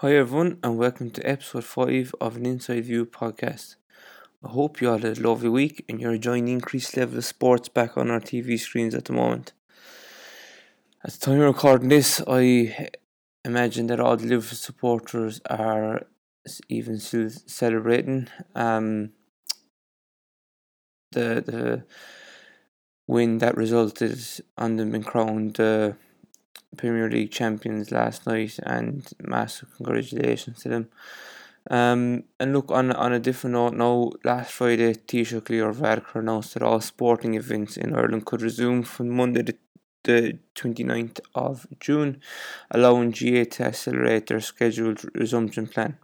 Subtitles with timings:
[0.00, 3.76] Hi, everyone, and welcome to episode 5 of an Inside View podcast.
[4.44, 7.24] I hope you all had a lovely week and you're enjoying the increased level of
[7.24, 9.54] sports back on our TV screens at the moment.
[11.02, 12.90] At the time of recording this, I
[13.42, 16.02] imagine that all the Liverpool supporters are
[16.68, 19.12] even still celebrating um,
[21.12, 21.84] the the
[23.06, 24.20] win that resulted
[24.58, 25.92] on them being crowned uh,
[26.76, 30.88] Premier League champions last night, and massive congratulations to them.
[31.68, 36.54] Um, and look, on on a different note now, last Friday, Taoiseach Leo Varadkar announced
[36.54, 39.56] that all sporting events in Ireland could resume from Monday the,
[40.04, 42.20] the 29th of June,
[42.70, 45.98] allowing GAA to accelerate their scheduled resumption plan.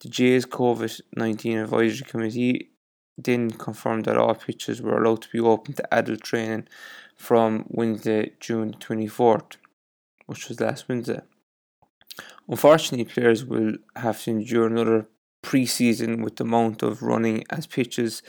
[0.00, 2.70] The GAA's COVID 19 Advisory Committee
[3.16, 6.68] then confirmed that all pitches were allowed to be open to adult training
[7.16, 9.56] from Wednesday, June 24th
[10.28, 11.20] which was last Wednesday.
[12.46, 15.08] Unfortunately, players will have to endure another
[15.42, 18.22] pre-season with the amount of running as pitches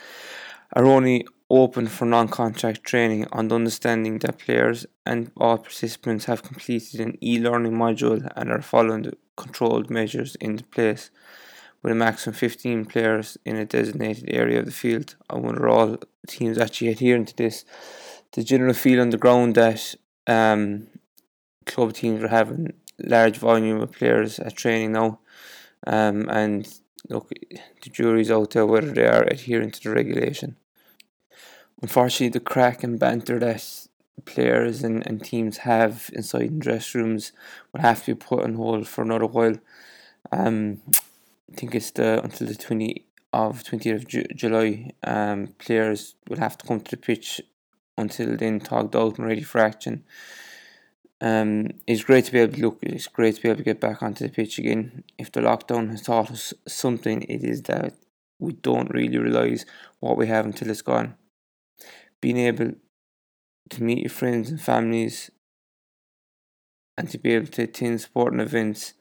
[0.73, 6.43] are only open for non-contact training on the understanding that players and all participants have
[6.43, 11.09] completed an e-learning module and are following the controlled measures in place
[11.81, 15.15] with a maximum 15 players in a designated area of the field.
[15.29, 17.65] I wonder all teams actually adhering to this.
[18.33, 19.95] The general feel on the ground that
[20.27, 20.87] um,
[21.69, 25.19] club teams are having large volume of players at training now,
[25.87, 26.67] um, and
[27.07, 30.57] look, the jury's out there whether they are adhering to the regulation.
[31.81, 33.87] Unfortunately, the crack and banter that
[34.25, 37.31] players and, and teams have inside in dress rooms
[37.71, 39.55] will have to be put on hold for another while.
[40.31, 40.81] Um,
[41.51, 44.91] I think it's the until the twenty of twentieth of Ju- July.
[45.03, 47.41] Um, players will have to come to the pitch
[47.97, 50.03] until then, talked out and ready for action.
[51.21, 52.79] Um, it's great to be able to look.
[52.81, 55.03] It's great to be able to get back onto the pitch again.
[55.17, 57.93] If the lockdown has taught us something, it is that
[58.39, 59.65] we don't really realise
[59.99, 61.15] what we have until it's gone.
[62.21, 62.73] Being able
[63.69, 65.29] to meet your friends and families,
[66.97, 68.93] and to be able to attend sporting events,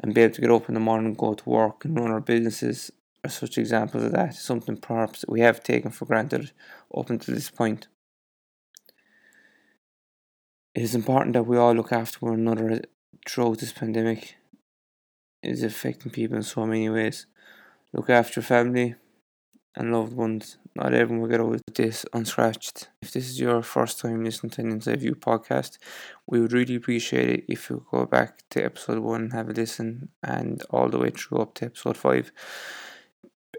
[0.00, 2.20] and be able to get up in the morning, go to work, and run our
[2.20, 2.92] businesses
[3.24, 4.34] are such examples of that.
[4.34, 6.52] Something perhaps we have taken for granted
[6.96, 7.88] up until this point.
[10.74, 12.82] It is important that we all look after one another
[13.26, 14.36] throughout this pandemic.
[15.42, 17.26] It is affecting people in so many ways.
[17.92, 18.94] Look after your family
[19.74, 20.58] and loved ones.
[20.74, 22.88] Not everyone will get over this unscratched.
[23.00, 25.78] If this is your first time listening to an Inside View podcast,
[26.26, 29.52] we would really appreciate it if you go back to episode one and have a
[29.52, 32.30] listen, and all the way through up to episode five.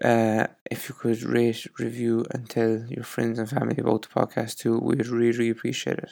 [0.04, 4.58] Uh, if you could rate, review, and tell your friends and family about the podcast
[4.58, 6.12] too, we'd really, really appreciate it.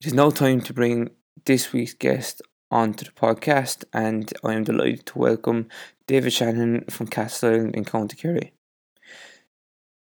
[0.00, 1.10] It is now time to bring
[1.44, 5.68] this week's guest onto the podcast, and I am delighted to welcome
[6.06, 8.54] David Shannon from Castleisland in County Kerry.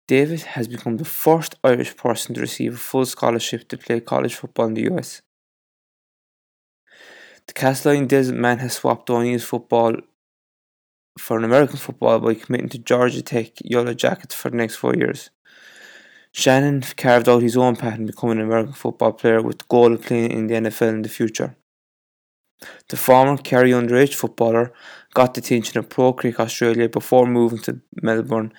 [0.06, 4.34] David has become the first Irish person to receive a full scholarship to play college
[4.34, 5.22] football in the US.
[7.46, 9.96] The Castleisland Desmonds Man has swapped O'Neill's football
[11.18, 14.94] for an American football by committing to Georgia Tech Yellow Jackets for the next four
[14.94, 15.30] years.
[16.32, 19.92] Shannon carved out his own path in becoming an American football player with the goal
[19.92, 21.56] of playing in the NFL in the future.
[22.88, 24.72] The former Kerry underage footballer
[25.14, 28.52] got the attention of Pro Kick Australia before moving to Melbourne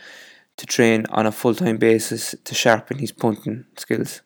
[0.58, 4.22] to train on a full time basis to sharpen his punting skills.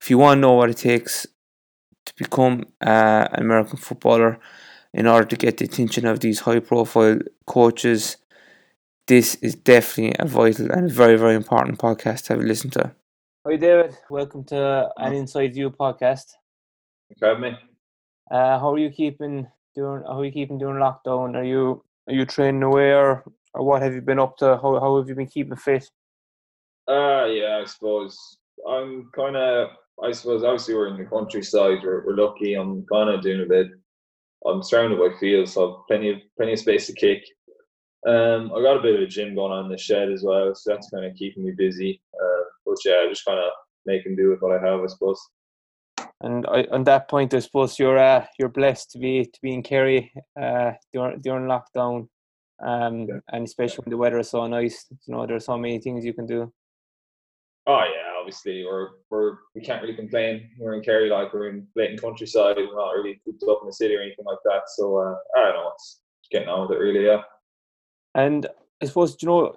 [0.00, 1.26] If you want to know what it takes
[2.06, 4.38] to become uh, an American footballer
[4.92, 8.16] in order to get the attention of these high profile coaches,
[9.06, 12.94] this is definitely a vital and very, very important podcast to have a listen to.
[13.46, 13.96] Hi, David.
[14.08, 16.32] Welcome to an Inside View podcast.
[17.08, 17.58] Thanks for having me.
[18.30, 20.02] Uh, how are you keeping doing?
[20.06, 21.36] How are you keeping during lockdown?
[21.36, 23.22] Are you are you training away, or,
[23.52, 24.56] or what have you been up to?
[24.56, 25.90] How how have you been keeping fit?
[26.88, 29.68] Uh, yeah, I suppose I'm kind of.
[30.02, 31.78] I suppose obviously we're in the countryside.
[31.84, 32.54] We're, we're lucky.
[32.54, 33.68] I'm kind of doing a bit.
[34.46, 37.22] I'm surrounded by fields, so I've plenty of plenty of space to kick.
[38.06, 40.54] Um, I got a bit of a gym going on in the shed as well,
[40.54, 42.00] so that's kind of keeping me busy.
[42.14, 43.50] Uh, but yeah, just kind of
[43.86, 45.20] making do with what I have, I suppose.
[46.20, 49.54] And I, on that point, I suppose you're uh, you're blessed to be to be
[49.54, 52.08] in Kerry uh, during during lockdown,
[52.64, 53.18] um, yeah.
[53.28, 54.86] and especially when the weather is so nice.
[55.06, 56.52] You know, there's so many things you can do.
[57.66, 60.50] Oh yeah, obviously we're we're we can't really complain.
[60.58, 62.56] We're in Kerry, like we're in blatant countryside.
[62.56, 64.62] We're not really cooped up in the city or anything like that.
[64.76, 66.00] So uh, I don't know, it's
[66.30, 67.06] getting on with it really.
[67.06, 67.22] Yeah.
[68.14, 68.46] And
[68.82, 69.56] I suppose you know,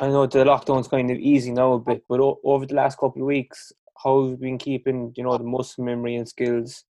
[0.00, 2.98] I know the lockdown's kind of easy now a bit, but o- over the last
[2.98, 3.72] couple of weeks,
[4.02, 6.84] how have you been keeping you know the muscle memory and skills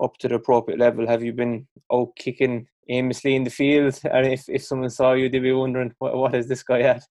[0.00, 1.06] up to the appropriate level?
[1.06, 3.98] Have you been out kicking aimlessly in the field?
[4.12, 7.02] And if, if someone saw you, they'd be wondering, what, what is this guy at?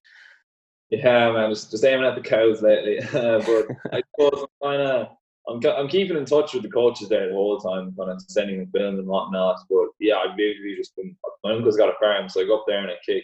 [0.90, 3.00] Yeah, man, just, just aiming at the cows lately.
[3.12, 5.08] but I suppose I'm kind of
[5.48, 8.22] I'm, I'm keeping in touch with the coaches there all the whole time, kind of
[8.22, 9.60] sending them film and whatnot.
[9.70, 11.16] But yeah, I've basically just been.
[11.44, 13.24] My uncle's got a farm, so I go up there and I kick.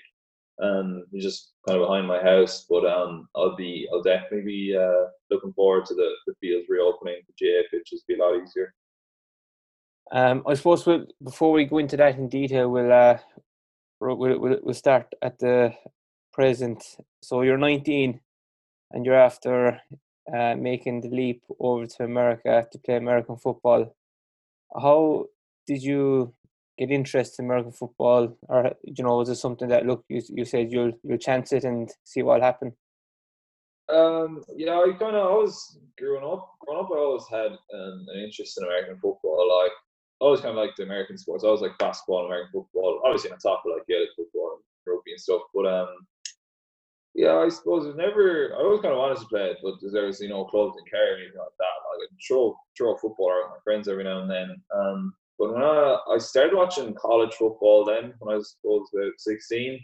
[0.59, 2.65] And he's just kind of behind my house.
[2.69, 7.21] But um, I'll be, I'll definitely be uh, looking forward to the, the fields reopening.
[7.27, 8.73] The GAA pitches be a lot easier.
[10.12, 13.18] Um, I suppose we'll, before we go into that in detail, we'll, uh,
[14.00, 15.73] we'll, we'll, we'll start at the
[16.33, 16.83] present.
[17.23, 18.19] So you're 19
[18.91, 19.81] and you're after
[20.33, 23.95] uh, making the leap over to America to play American football.
[24.73, 25.25] How
[25.68, 26.33] did you
[26.77, 30.45] get interested in American football, or you know, was it something that look you you
[30.45, 32.73] said you'll you'll chance it and see what happen?
[33.89, 38.23] Um, yeah, I kind of always growing up, growing up, I always had um, an
[38.23, 39.62] interest in American football.
[39.63, 39.71] Like,
[40.21, 41.44] I always kind of liked the American sports.
[41.44, 45.12] I was like basketball, American football, obviously on top of like Gaelic football and rugby
[45.12, 45.41] and stuff.
[45.53, 45.89] But um,
[47.21, 48.51] yeah, I suppose it never.
[48.56, 50.89] I always kind of wanted to play it, but there was you know clubs in
[50.89, 51.77] Kerry or anything like that.
[51.85, 54.59] Like I'd throw throw football around with my friends every now and then.
[54.73, 59.13] Um, but when I, I started watching college football then, when I was suppose about
[59.19, 59.79] sixteen,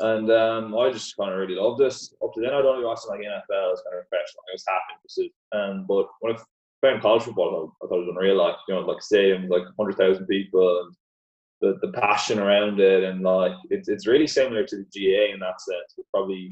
[0.00, 2.12] and um, I just kind of really loved this.
[2.20, 3.54] Up to then, I'd only watched like NFL.
[3.54, 4.42] I was kind of professional.
[4.50, 6.38] I was happy to Um, but when I
[6.82, 8.36] found college football, I thought it was unreal.
[8.36, 10.96] Like you know, like stadiums, like hundred thousand people, and
[11.60, 15.40] the, the passion around it and like it's it's really similar to the GAA in
[15.40, 15.94] that sense.
[15.96, 16.48] But probably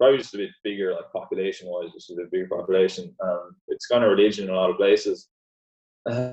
[0.00, 3.14] probably just a bit bigger, like population wise, just a bit bigger population.
[3.22, 5.28] Um, it's kind of religion in a lot of places.
[6.10, 6.32] Uh,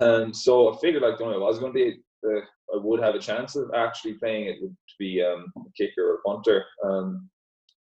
[0.00, 2.40] and so I figured like the only I was going to be, uh,
[2.74, 6.18] I would have a chance of actually playing it would be um, a kicker or
[6.26, 6.64] punter.
[6.84, 7.30] Um,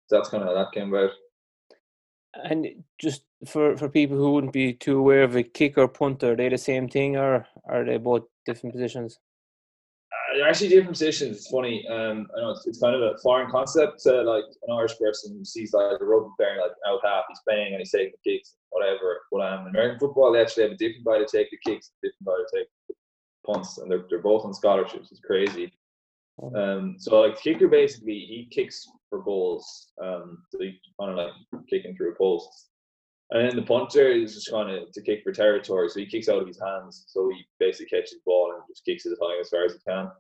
[0.09, 1.13] so that's kind of how that came about.
[2.45, 2.67] And
[2.99, 6.51] just for, for people who wouldn't be too aware of a kicker punter, are they
[6.51, 9.19] the same thing or are they both different positions?
[10.35, 11.37] They're actually different positions.
[11.37, 11.87] It's funny.
[11.89, 14.03] Um, I know it's, it's kind of a foreign concept.
[14.07, 17.41] Uh, like an Irish person who sees like a rugby player like out half, he's
[17.47, 19.21] playing and he's taking the kicks, whatever.
[19.31, 22.07] But um, American football, they actually have a different guy to take the kicks, a
[22.07, 22.95] different guy to take the
[23.47, 25.11] punts, and they're they're both on scholarships.
[25.11, 25.73] It's crazy.
[26.41, 26.55] Oh.
[26.55, 29.89] Um, so like kicker basically he kicks for goals.
[30.03, 31.33] Um, so he kind of like
[31.69, 32.68] kicking through a post.
[33.31, 36.29] And then the punter is just kind of to kick for territory, so he kicks
[36.29, 37.05] out of his hands.
[37.09, 39.75] So he basically catches the ball and just kicks it as high as far as
[39.75, 40.11] he can.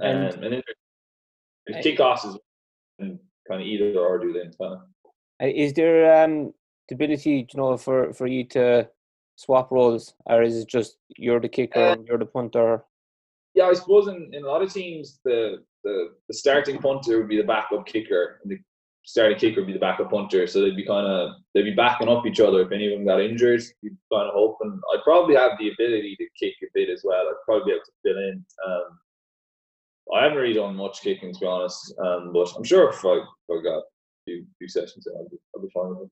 [0.00, 0.62] And, um, and then
[1.66, 2.36] there's kickoffs is
[2.98, 4.50] kind of either or do them.
[4.60, 4.80] Kind of.
[5.40, 6.52] Is there um,
[6.88, 8.88] the ability, you know, for for you to
[9.36, 12.84] swap roles, or is it just you're the kicker uh, and you're the punter?
[13.54, 17.28] Yeah, I suppose in, in a lot of teams, the, the the starting punter would
[17.28, 18.58] be the backup kicker, and the
[19.04, 20.46] starting kicker would be the backup punter.
[20.46, 22.62] So they'd be kind of they'd be backing up each other.
[22.62, 24.80] If any of them got injured, you'd kind of hoping.
[24.92, 27.26] I'd probably have the ability to kick a bit as well.
[27.28, 28.44] I'd probably be able to fill in.
[28.66, 28.98] Um,
[30.14, 33.14] I haven't really done much kicking to be honest, um, but I'm sure if I,
[33.14, 33.82] if I got a
[34.26, 36.10] few, few sessions, I'll be, I'll be fine with it.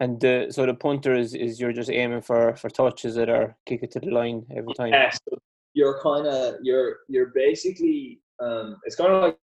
[0.00, 3.56] And uh, so the punter is, is you're just aiming for for touches that are
[3.66, 4.92] kick it to the line every time.
[4.92, 5.38] Yeah, so
[5.74, 9.38] you're kind of you're you're basically um, it's kind of like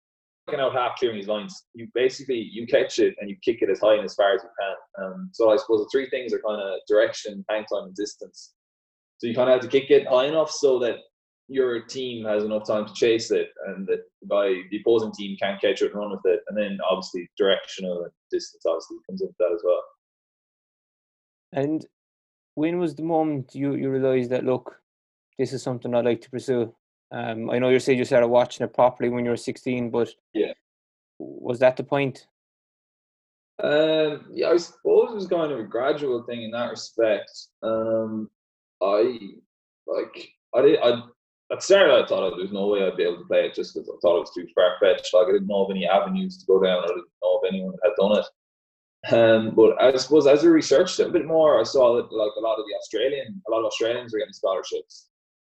[0.52, 1.64] out half clearing these lines.
[1.74, 4.42] You basically you catch it and you kick it as high and as far as
[4.42, 5.04] you can.
[5.04, 8.52] Um, so I suppose the three things are kind of direction, hang time, and distance.
[9.18, 10.96] So you kind of have to kick it high enough so that
[11.48, 15.60] your team has enough time to chase it and that by the opposing team can't
[15.60, 16.40] catch it and run with it.
[16.48, 19.82] And then obviously directional and distance obviously comes into that as well.
[21.52, 21.86] And
[22.54, 24.80] when was the moment you, you realised that look,
[25.38, 26.74] this is something I'd like to pursue?
[27.14, 30.08] Um, I know you said you started watching it properly when you were 16, but
[30.32, 30.52] yeah,
[31.20, 32.26] was that the point?
[33.62, 37.30] Um, yeah, I suppose it was kind of a gradual thing in that respect.
[37.62, 38.28] Um,
[38.82, 39.18] I
[39.86, 41.02] like I did I
[41.52, 43.74] at the start, I thought there's no way I'd be able to play it just
[43.74, 45.14] because I thought it was too far fetched.
[45.14, 47.42] Like I didn't know of any avenues to go down, or I didn't know of
[47.48, 48.26] anyone that had done it.
[49.14, 52.32] Um, but I suppose as I researched it a bit more, I saw that like
[52.36, 55.10] a lot of the Australian, a lot of Australians were getting scholarships.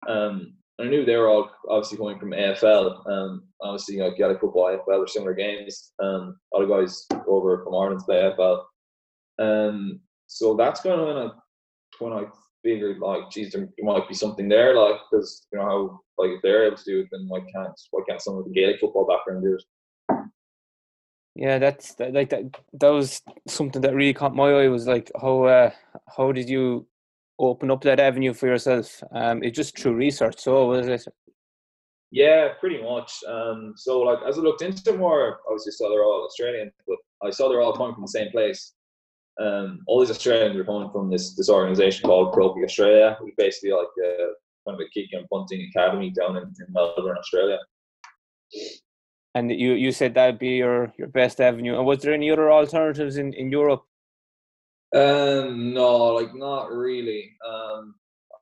[0.08, 3.10] Um, I knew they were all obviously coming from AFL.
[3.10, 5.92] Um, obviously, you know, Gaelic football, AFL, or similar games.
[6.02, 8.64] Um, of guys over from Ireland play AFL.
[9.40, 11.30] Um, so that's kind of when I,
[12.00, 12.30] when I
[12.64, 16.42] figured like, geez, there might be something there, like because you know how like if
[16.42, 19.08] they're able to do it, then why can't why can't someone with a Gaelic football
[19.08, 19.64] background do it?
[21.36, 22.44] Yeah, that's like that.
[22.74, 24.68] That was something that really caught my eye.
[24.68, 25.72] Was like how uh,
[26.16, 26.86] how did you
[27.40, 29.02] open up that avenue for yourself?
[29.12, 30.40] Um, it just through research.
[30.40, 31.06] So was it?
[32.12, 33.12] Yeah, pretty much.
[33.28, 37.30] Um, so like as I looked into more, obviously saw they're all Australian, but I
[37.30, 38.74] saw they're all coming from the same place.
[39.40, 43.34] um, all these Australians were coming from this this organization called Pro Kick Australia, which
[43.38, 44.34] basically like a,
[44.68, 47.58] kind of a kicking and punting academy down in, in Melbourne, Australia.
[49.36, 51.78] And you, you said that'd be your, your best avenue.
[51.78, 53.86] And was there any other alternatives in, in Europe?
[54.96, 57.32] Um, no, like not really.
[57.48, 57.96] Um,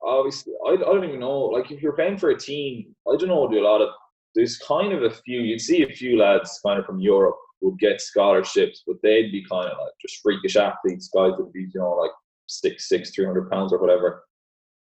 [0.04, 1.40] obviously, I, I don't even know.
[1.40, 3.48] Like, if you're playing for a team, I don't know.
[3.48, 3.90] Do a lot of
[4.36, 5.42] there's kind of a few.
[5.42, 9.44] You'd see a few lads kind of from Europe would get scholarships, but they'd be
[9.50, 11.10] kind of like just freakish athletes.
[11.14, 12.12] Guys that would be, you know, like
[12.48, 14.24] six, six, three hundred pounds or whatever.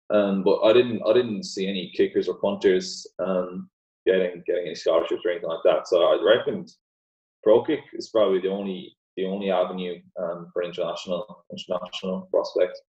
[0.10, 3.70] Um, but I didn't, I didn't see any kickers or punters um,
[4.06, 5.88] getting getting any scholarships or anything like that.
[5.88, 6.66] So I reckon
[7.44, 12.82] pro kick is probably the only the only avenue um, for international international prospects.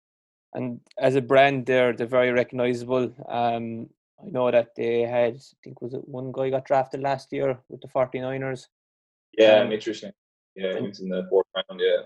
[0.55, 3.13] And as a brand, they're they're very recognizable.
[3.29, 3.89] Um,
[4.21, 7.59] I know that they had, I think, was it one guy got drafted last year
[7.69, 8.69] with the 49ers?
[9.37, 10.13] Yeah, um, interesting.
[10.55, 11.81] Yeah, he was in the fourth round.
[11.81, 12.03] Yeah.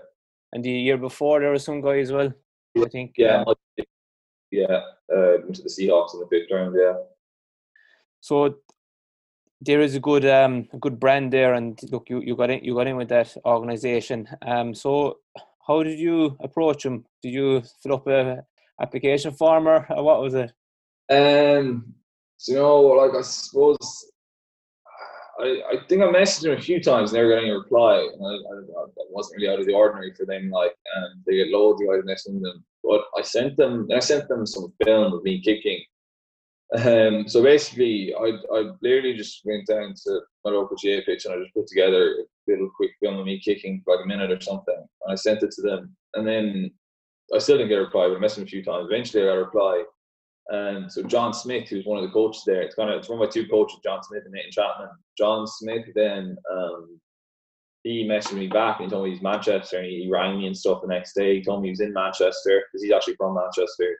[0.51, 2.33] And the year before, there was some guy as well.
[2.77, 3.13] I think.
[3.17, 3.43] Yeah,
[3.77, 3.85] yeah,
[4.51, 4.81] yeah
[5.15, 6.75] uh, into the Seahawks in the fifth round.
[6.79, 6.95] Yeah.
[8.21, 8.55] So
[9.61, 12.75] there is a good um good brand there, and look, you, you got in you
[12.75, 14.27] got in with that organization.
[14.41, 15.17] Um, so
[15.67, 17.05] how did you approach them?
[17.21, 18.43] Did you fill up a
[18.81, 20.51] application form or, what was it?
[21.09, 21.93] Um,
[22.37, 24.11] so, you know, like I suppose
[25.39, 28.09] I, I think I messaged them a few times, never got any reply.
[28.13, 30.49] And I, I, I wasn't really out of the ordinary for them.
[30.49, 32.63] Like, and they get loads of guys messaging them.
[32.83, 35.83] But I sent them, I sent them some film of me kicking.
[36.77, 41.33] Um, so basically, I, I literally just went down to my local GAA pitch and
[41.33, 44.31] I just put together a little quick film of me kicking for like a minute
[44.31, 44.75] or something.
[44.77, 45.95] And I sent it to them.
[46.13, 46.71] And then
[47.33, 48.87] I still didn't get a reply, but I messaged them a few times.
[48.87, 49.83] Eventually, I got a reply.
[50.49, 53.21] And so John Smith, who's one of the coaches there, it's kind of it's one
[53.21, 54.89] of my two coaches, John Smith and Nathan Chapman.
[55.17, 56.99] John Smith then um,
[57.83, 60.47] he messaged me back and he told me he's Manchester and he, he rang me
[60.47, 61.35] and stuff the next day.
[61.35, 63.99] He told me he was in Manchester because he's actually from Manchester.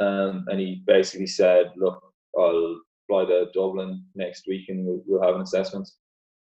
[0.00, 2.02] Um, and he basically said, "Look,
[2.38, 5.88] I'll fly to Dublin next week and we'll, we'll have an assessment.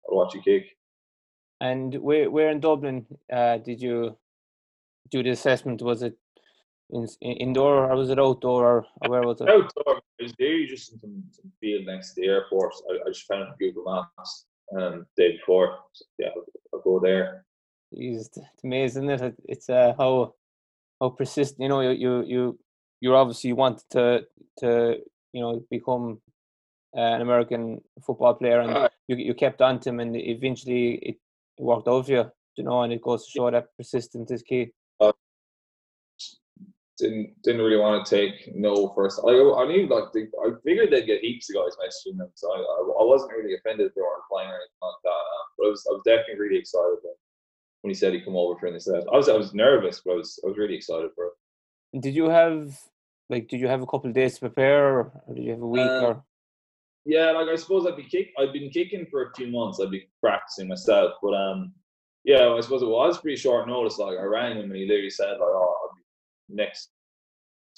[0.08, 0.64] I'll watch you kick."
[1.60, 4.16] And where where in Dublin uh, did you
[5.10, 5.82] do the assessment?
[5.82, 6.16] Was it
[6.90, 9.48] in, in, indoor or was it outdoor or where was it?
[9.48, 10.00] Outdoor.
[10.18, 12.72] It was there just in some, some field next to the airport.
[12.90, 14.46] I, I just found it on Google Maps
[14.76, 15.78] um day before.
[15.92, 17.44] So, yeah, I'll, I'll, go there.
[17.92, 19.34] It's, amazing, isn't it?
[19.44, 20.34] It's uh, how
[21.00, 21.60] how persistent.
[21.60, 22.58] You know, you you you
[23.00, 24.24] you obviously want to
[24.58, 24.96] to
[25.32, 26.20] you know become
[26.96, 30.94] uh, an American football player, and uh, you you kept on to him, and eventually
[30.96, 31.16] it,
[31.58, 32.30] worked out for you.
[32.56, 34.70] You know, and it goes to show that persistence is key
[36.98, 39.20] didn't didn't really want to take no first.
[39.24, 42.52] I I knew like the, I figured they'd get heaps of guys messaging them, so
[42.52, 45.10] I, I, wasn't really offended if they weren't playing or anything like that.
[45.10, 47.14] Um, but I was I was definitely really excited when,
[47.82, 49.06] when he said he'd come over for the set.
[49.12, 51.32] I was I was nervous, but I was I was really excited for it.
[51.98, 52.78] Did you have
[53.30, 55.66] like did you have a couple of days to prepare, or, did you have a
[55.66, 56.24] week um, or?
[57.06, 58.30] Yeah, like I suppose I'd be kick.
[58.38, 59.80] I'd been kicking for a few months.
[59.80, 61.72] I'd be practicing myself, but um,
[62.24, 63.98] yeah, I suppose it was pretty short notice.
[63.98, 66.90] Like I rang him and he literally said like, "Oh, I'll be next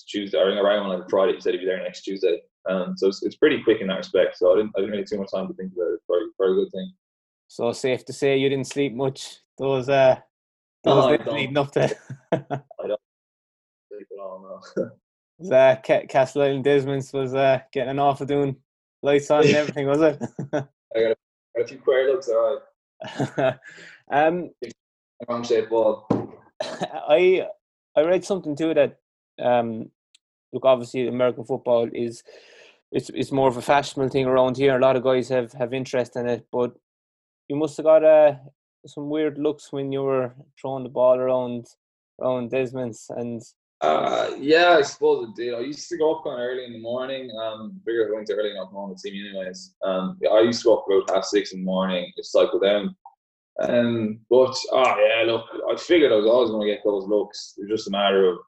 [0.08, 0.38] Tuesday.
[0.38, 1.35] I think on like Friday.
[1.35, 2.40] He said he'd be there next Tuesday.
[2.68, 4.37] Um, so it's, it's pretty quick in that respect.
[4.37, 6.00] So I didn't I didn't really too much time to think about it.
[6.08, 6.92] Very very good thing.
[7.49, 10.16] So safe to say you didn't sleep much those uh
[10.85, 11.96] those no, leading up to.
[12.32, 12.38] I
[12.87, 13.00] don't
[13.96, 14.62] sleep at all.
[14.76, 14.90] No.
[15.38, 18.56] was, uh, Castleisland Desmonds was uh, getting an offer doing
[19.02, 20.22] lights on and everything, was it?
[20.52, 21.16] I got a,
[21.56, 22.60] got a few query looks, all
[23.04, 23.54] right.
[24.10, 24.50] um,
[25.28, 26.06] wrong shape ball.
[26.62, 27.46] I
[27.94, 28.98] I read something too that
[29.42, 29.90] um,
[30.52, 32.22] look, obviously American football is
[32.90, 34.76] it's it's more of a fashionable thing around here.
[34.76, 36.72] A lot of guys have have interest in it, but
[37.48, 38.36] you must have got uh,
[38.86, 41.66] some weird looks when you were throwing the ball around
[42.20, 43.42] around Desmonds and.
[43.83, 45.54] Uh, yeah, I suppose it did.
[45.54, 47.30] I used to go up kind of early in the morning.
[47.42, 49.75] Um, figured going to early enough home to see me anyways.
[49.85, 52.97] Um, I used to up about half six in the morning, just cycle down.
[53.61, 57.54] Um, but oh, yeah, look, I figured I was always going to get those looks.
[57.59, 58.38] It was just a matter of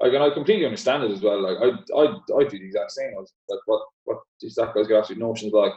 [0.00, 1.40] like, and I completely understand it as well.
[1.40, 2.04] Like, I, I,
[2.38, 3.12] I do the exact same.
[3.16, 5.72] I was like, what, what these that guys got absolute notions like.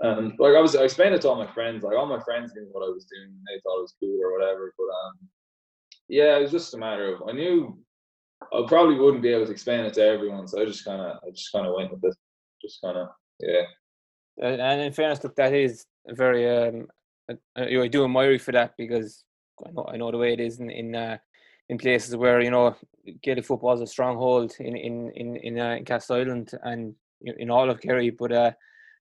[0.00, 1.84] And like, I was, I explained it to all my friends.
[1.84, 3.34] Like, all my friends knew what I was doing.
[3.46, 4.72] They thought it was cool or whatever.
[4.78, 5.28] But um,
[6.08, 7.78] yeah, it was just a matter of I knew
[8.42, 11.18] I probably wouldn't be able to explain it to everyone, so I just kind of,
[11.26, 12.16] I just kind of went with it.
[12.62, 13.62] Just kind of, yeah.
[14.42, 16.86] And in fairness, look, that is very um,
[17.56, 19.24] I, I do admire you for that because
[19.66, 21.18] I know I know the way it is in in uh,
[21.68, 22.76] in places where you know
[23.22, 27.70] Gaelic football is a stronghold in in in in, uh, in Castleisland and in all
[27.70, 28.52] of Kerry, but uh,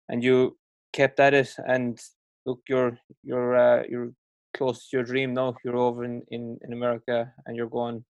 [0.09, 0.57] and you
[0.93, 1.99] kept at it and
[2.45, 4.11] look, you're you're uh, you're
[4.55, 5.55] close to your dream now.
[5.63, 8.03] You're over in, in, in America and you're going.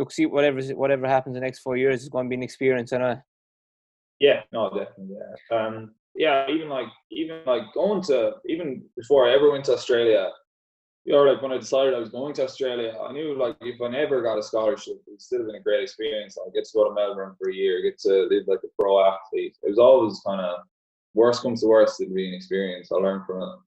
[0.00, 2.92] Look, see whatever whatever happens the next four years is going to be an experience,
[2.92, 3.18] and I.
[4.18, 5.56] yeah, no, definitely, yeah.
[5.56, 10.30] Um, yeah, even like even like going to even before I ever went to Australia,
[11.04, 13.78] you know, like when I decided I was going to Australia, I knew like if
[13.82, 16.38] I never got a scholarship, it would still have been a great experience.
[16.38, 19.04] I get to go to Melbourne for a year, get to live like a pro
[19.06, 19.54] athlete.
[19.62, 20.60] It was always kind of
[21.12, 22.90] worst comes to worst, it'd be an experience.
[22.90, 23.58] I learned from it.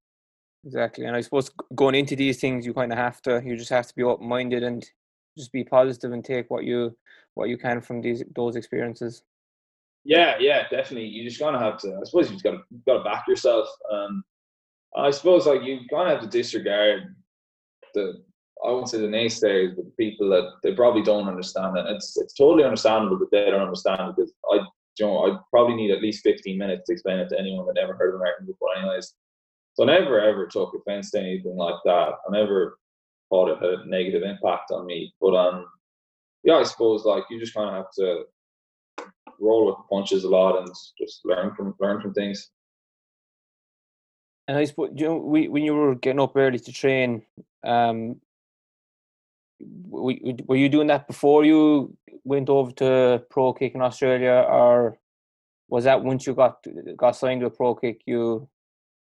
[0.65, 3.39] Exactly, and I suppose going into these things, you kind of have to.
[3.45, 4.83] You just have to be open minded and
[5.37, 6.95] just be positive and take what you
[7.35, 9.23] what you can from these those experiences.
[10.05, 11.07] Yeah, yeah, definitely.
[11.07, 11.97] You just of have to.
[11.99, 13.67] I suppose you've got to got to back yourself.
[13.91, 14.23] Um,
[14.95, 17.15] I suppose like you kind of have to disregard
[17.93, 18.23] the
[18.65, 21.85] I won't say the naysayers, but the people that they probably don't understand it.
[21.89, 24.55] It's it's totally understandable that they don't understand because I
[24.99, 27.75] you know I probably need at least fifteen minutes to explain it to anyone that
[27.75, 29.13] never heard of American football, anyways.
[29.73, 32.13] So I never ever took offense to anything like that.
[32.27, 32.77] I never
[33.33, 35.11] thought it had a negative impact on me.
[35.19, 35.65] But um,
[36.43, 38.23] yeah, I suppose like you just kind of have to
[39.39, 40.67] roll with the punches a lot and
[40.99, 42.49] just learn from learn from things.
[44.47, 47.23] And I suppose you know, we, when you were getting up early to train,
[47.63, 48.17] um,
[49.89, 54.97] were you doing that before you went over to pro kick in Australia, or
[55.69, 56.63] was that once you got
[56.97, 58.47] got signed to a pro kick, you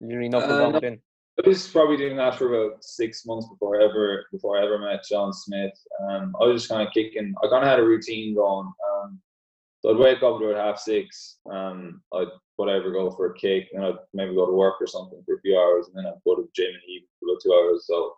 [0.01, 1.01] literally knuckled uh, down in?
[1.43, 4.79] I was probably doing that for about six months before I ever before I ever
[4.79, 5.73] met John Smith.
[6.09, 7.33] Um, I was just kind of kicking.
[7.43, 8.71] I kind of had a routine going.
[8.91, 9.19] Um,
[9.79, 11.37] so I'd wake up at about half six.
[11.51, 15.21] Um, I'd whatever go for a kick, and I'd maybe go to work or something
[15.25, 17.41] for a few hours, and then I'd go to the gym and eat for about
[17.43, 17.85] two hours.
[17.85, 18.13] So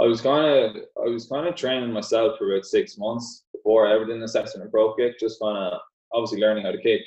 [0.00, 3.86] I was kind of I was kind of training myself for about six months before
[3.86, 5.20] I ever did an assessment of pro kick.
[5.20, 5.80] Just kind of
[6.14, 7.02] obviously learning how to kick,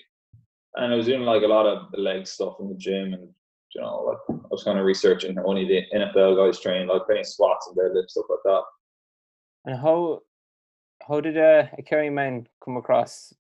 [0.76, 3.28] and I was doing like a lot of the leg stuff in the gym, and
[3.76, 7.24] you know like I was kind of researching only the NFL guys train, like playing
[7.24, 8.62] squats and deadlifts stuff like that.
[9.66, 10.22] And how
[11.08, 13.34] how did a, a Kerry man come across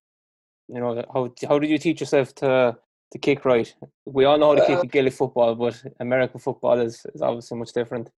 [0.67, 2.77] you know, how how did you teach yourself to
[3.11, 3.73] to kick right?
[4.05, 7.21] We all know how to uh, kick in Gaelic football, but American football is, is
[7.21, 8.09] obviously much different.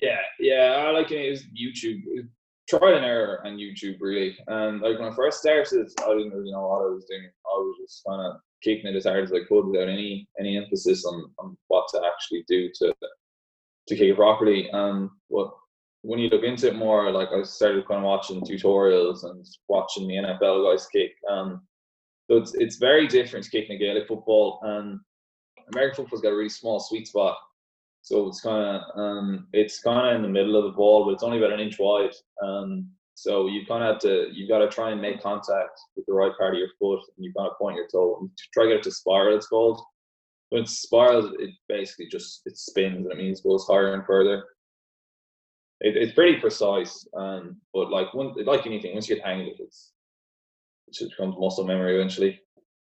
[0.00, 1.30] Yeah, yeah, I like it.
[1.30, 2.02] Was YouTube,
[2.68, 4.36] trial and error on YouTube really.
[4.46, 7.24] And like when I first started, I didn't really know what I was doing.
[7.24, 10.56] I was just kind of kicking it as hard as I could without any any
[10.56, 12.94] emphasis on, on what to actually do to
[13.88, 14.68] to kick it properly.
[14.70, 15.52] And what
[16.02, 20.06] when you look into it more, like I started kind of watching tutorials and watching
[20.06, 21.12] the NFL guys kick.
[21.28, 21.62] Um,
[22.30, 25.00] so it's it's very different kicking a Gaelic football, and
[25.72, 27.36] American football's got a really small sweet spot.
[28.02, 31.12] So it's kind of um, it's kind of in the middle of the ball, but
[31.12, 32.14] it's only about an inch wide.
[32.42, 36.04] Um, so you kind of have to you've got to try and make contact with
[36.04, 38.64] the right part of your foot, and you've got to point your toe and try
[38.64, 39.34] to get it to spiral.
[39.34, 39.80] It's called.
[40.50, 44.04] When it spirals, it basically just it spins and it means it goes higher and
[44.04, 44.44] further.
[45.80, 49.46] It, it's pretty precise, um, but like one like anything, once you get hang of
[49.46, 49.92] it, it's
[50.86, 52.38] it just becomes muscle memory eventually.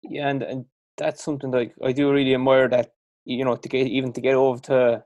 [0.02, 0.64] Yeah, and, and
[0.96, 4.34] that's something that I do really admire that you know to get even to get
[4.34, 5.04] over to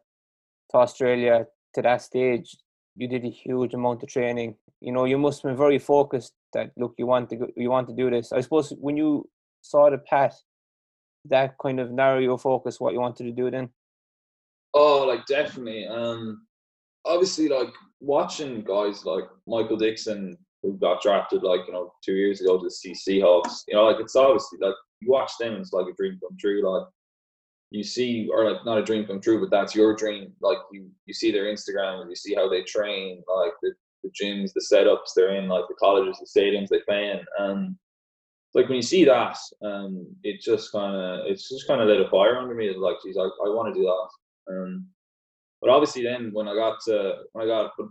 [0.71, 2.57] to Australia to that stage,
[3.01, 4.55] you did a huge amount of training.
[4.81, 7.71] You know, you must have been very focused that look, you want to go, you
[7.71, 8.31] want to do this.
[8.31, 9.27] I suppose when you
[9.63, 10.39] saw the path,
[11.25, 13.71] that kind of narrow your focus what you wanted to do then.
[14.75, 15.87] Oh, like definitely.
[15.87, 16.47] Um,
[17.07, 22.43] obviously, like watching guys like Michael Dickson who got drafted like you know two years
[22.43, 23.63] ago to the Seahawks.
[23.67, 26.63] You know, like it's obviously like you watch them, it's like a dream come true.
[26.71, 26.87] Like
[27.71, 30.33] you see, or like not a dream come true, but that's your dream.
[30.41, 34.11] Like you, you see their Instagram, and you see how they train, like the, the
[34.11, 37.77] gyms, the setups they're in, like the colleges, the stadiums they play in, and
[38.55, 42.01] like when you see that, um, it just kind of, it's just kind of lit
[42.01, 42.75] a fire under me.
[42.77, 44.53] Like, geez, I, I want to do that.
[44.53, 44.87] Um,
[45.61, 47.87] but obviously, then when I got to, when I got, but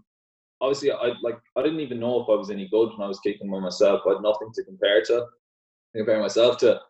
[0.61, 3.19] obviously I like I didn't even know if I was any good when I was
[3.19, 4.01] kicking by myself.
[4.05, 5.25] I had nothing to compare to,
[5.95, 6.81] compare myself to.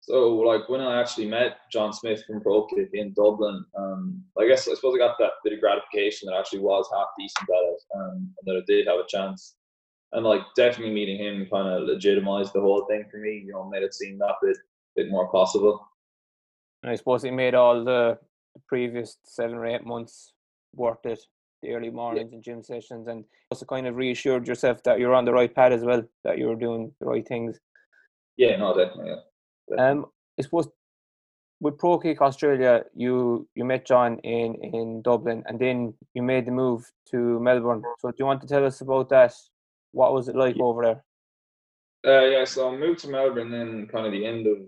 [0.00, 4.46] So like when I actually met John Smith from Pro Kick in Dublin, um, I
[4.46, 7.48] guess I suppose I got that bit of gratification that I actually was half decent
[7.48, 9.56] at it, um, and that I did have a chance.
[10.12, 13.42] And like definitely meeting him kind of legitimized the whole thing for me.
[13.44, 14.56] You know, made it seem that bit
[14.94, 15.86] bit more possible.
[16.82, 18.18] And I suppose it made all the
[18.68, 20.32] previous seven or eight months
[20.72, 21.20] worth it
[21.62, 22.36] the early mornings yeah.
[22.36, 25.72] and gym sessions, and also kind of reassured yourself that you're on the right path
[25.72, 27.58] as well, that you were doing the right things.
[28.36, 29.10] Yeah, no, definitely.
[29.10, 29.20] Yeah.
[29.78, 30.06] Um,
[30.38, 30.68] I suppose
[31.60, 36.46] with Pro Kick Australia, you you met John in in Dublin, and then you made
[36.46, 37.82] the move to Melbourne.
[37.98, 39.32] So, do you want to tell us about that?
[39.92, 40.64] What was it like yeah.
[40.64, 41.04] over there?
[42.06, 44.58] Uh, yeah, so I moved to Melbourne then kind of the end of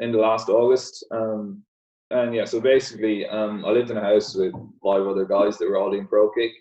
[0.00, 1.04] end of last August.
[1.10, 1.62] Um,
[2.10, 5.68] and yeah, so basically, um, I lived in a house with five other guys that
[5.68, 6.52] were all doing pro kick,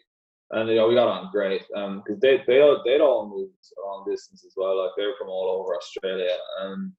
[0.51, 1.63] and you know we got on great.
[1.75, 4.83] Um, because they they all, they'd all moved a long distance as well.
[4.83, 6.91] Like they're from all over Australia, and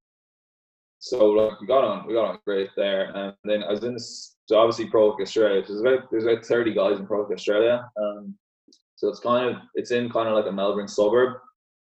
[1.00, 3.10] so like we got on we got on great there.
[3.16, 5.62] And then I was in this, so obviously pro Australia.
[5.66, 7.90] There's about there's about thirty guys in Pro Australia.
[8.00, 8.34] Um,
[8.96, 11.38] so it's kind of it's in kind of like a Melbourne suburb.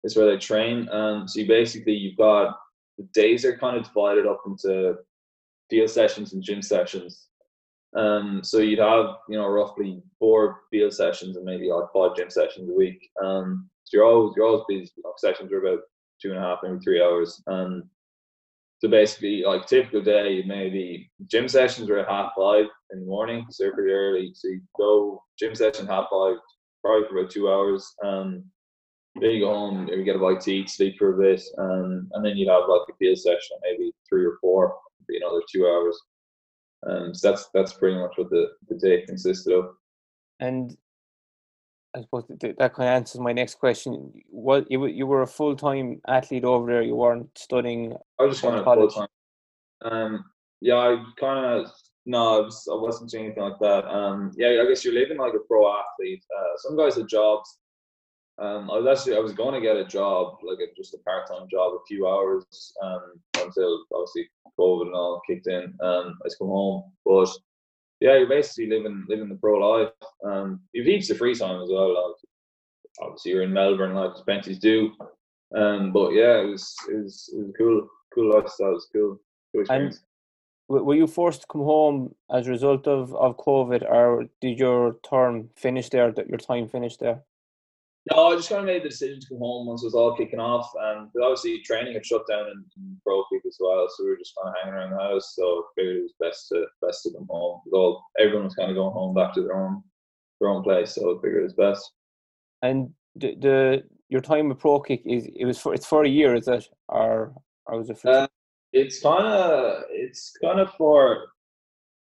[0.03, 0.89] It's where they train.
[0.91, 2.57] Um, so you basically you've got
[2.99, 4.97] the days are kind of divided up into
[5.71, 7.29] field sessions and gym sessions.
[7.97, 12.31] Um, so you'd have, you know, roughly four field sessions and maybe like five gym
[12.31, 13.09] sessions a week.
[13.23, 14.91] Um, so you're always you're always busy.
[15.03, 15.81] Know, sessions are about
[16.21, 17.43] two and a half, maybe three hours.
[17.47, 17.89] Um,
[18.79, 23.47] so basically, like typical day, maybe gym sessions are at half five in the morning,
[23.51, 24.33] so pretty early.
[24.35, 26.37] So you go gym session half five,
[26.85, 27.95] probably for about two hours.
[28.05, 28.45] Um,
[29.21, 32.09] then you go home, you get a bite to eat, sleep for a bit, um,
[32.13, 34.75] and then you'd have like a field session, maybe three or four
[35.09, 35.99] be another two hours.
[36.87, 39.71] Um, so that's that's pretty much what the, the day consisted of.
[40.41, 40.77] And
[41.97, 44.13] I suppose that, that kind of answers my next question.
[44.29, 46.83] What you you were a full time athlete over there?
[46.83, 47.97] You weren't studying.
[48.19, 49.09] I was just kind of full time.
[49.83, 50.25] Um,
[50.61, 51.71] yeah, I kind of
[52.05, 53.85] no, I, was, I wasn't doing anything like that.
[53.89, 56.23] Um, yeah, I guess you're living like a pro athlete.
[56.37, 57.59] Uh, some guys have jobs
[58.39, 60.99] um, I was actually I was going to get a job, like a, just a
[60.99, 62.45] part time job, a few hours,
[62.83, 64.29] um, until obviously
[64.59, 65.75] COVID and all kicked in.
[65.83, 67.31] Um, I just come home, but
[68.01, 69.93] yeah, you're basically living living the pro life.
[70.25, 71.95] Um, you've heaps of free time as well.
[71.95, 72.17] Like,
[73.01, 74.93] obviously, you're in Melbourne, like Spenty's do.
[75.55, 78.71] Um, but yeah, it was it was it was cool, cool lifestyle.
[78.71, 79.21] It was cool,
[79.53, 79.97] cool experience.
[79.97, 80.05] And
[80.69, 84.97] were you forced to come home as a result of, of COVID, or did your
[85.09, 86.11] term finish there?
[86.11, 87.23] That your time finished there?
[88.13, 90.17] No, I just kind of made the decision to come home once it was all
[90.17, 94.05] kicking off, and obviously training had shut down in, in Pro Kick as well, so
[94.05, 95.35] we were just kind of hanging around the house.
[95.35, 97.63] So I figured it was best to best to come home.
[97.73, 99.83] All everyone was kind of going home back to their own
[100.41, 101.91] their own place, so I figured it was best.
[102.63, 106.09] And the, the your time with Pro Kick is it was for it's for a
[106.09, 107.33] year, is it, or
[107.67, 108.11] or was it for?
[108.11, 108.27] Uh,
[108.73, 111.27] it's kind of it's kind of for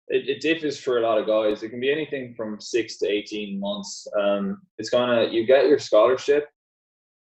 [0.10, 1.64] it, it, differs for a lot of guys.
[1.64, 4.08] It can be anything from six to eighteen months.
[4.20, 6.48] Um, it's of you get your scholarship,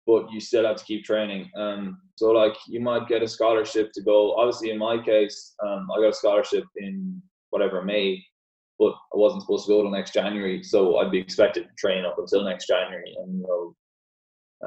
[0.08, 1.50] but you still have to keep training.
[1.56, 4.36] Um, so like you might get a scholarship to go.
[4.36, 8.24] Obviously, in my case, um, I got a scholarship in whatever May,
[8.80, 10.64] but I wasn't supposed to go till next January.
[10.64, 13.76] So I'd be expected to train up until next January, and you know,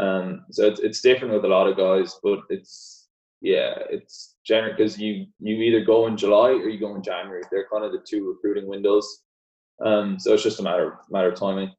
[0.03, 3.09] um, so it's it's different with a lot of guys, but it's
[3.40, 7.43] yeah, it's general because you you either go in July or you go in January.
[7.51, 9.23] They're kind of the two recruiting windows.
[9.85, 11.71] Um, so it's just a matter matter of timing.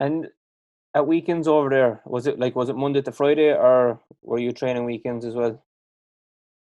[0.00, 0.28] And
[0.94, 4.52] at weekends over there, was it like was it Monday to Friday, or were you
[4.52, 5.62] training weekends as well?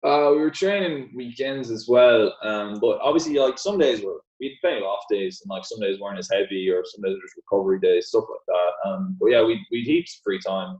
[0.04, 4.58] Uh, we were training weekends as well, um, but obviously, like some days were we'd
[4.60, 7.22] plenty of off days, and like some days weren't as heavy, or some days were
[7.22, 8.90] just recovery days, stuff like that.
[8.90, 10.78] Um, but yeah, we we heaps of free time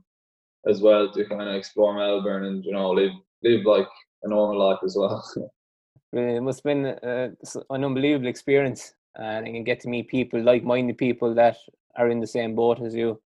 [0.67, 3.11] as well to kind of explore Melbourne and you know live
[3.45, 3.87] live like
[4.23, 5.23] a normal life as well.
[6.13, 7.29] it must have been uh,
[7.69, 11.57] an unbelievable experience, and you can get to meet people, like-minded people that
[11.95, 13.21] are in the same boat as you.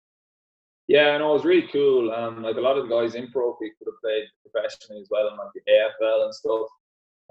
[0.89, 2.13] Yeah, and it was really cool.
[2.13, 5.09] Um, like a lot of the guys in pro kick could have played professionally as
[5.11, 6.69] well, in like the AFL and stuff.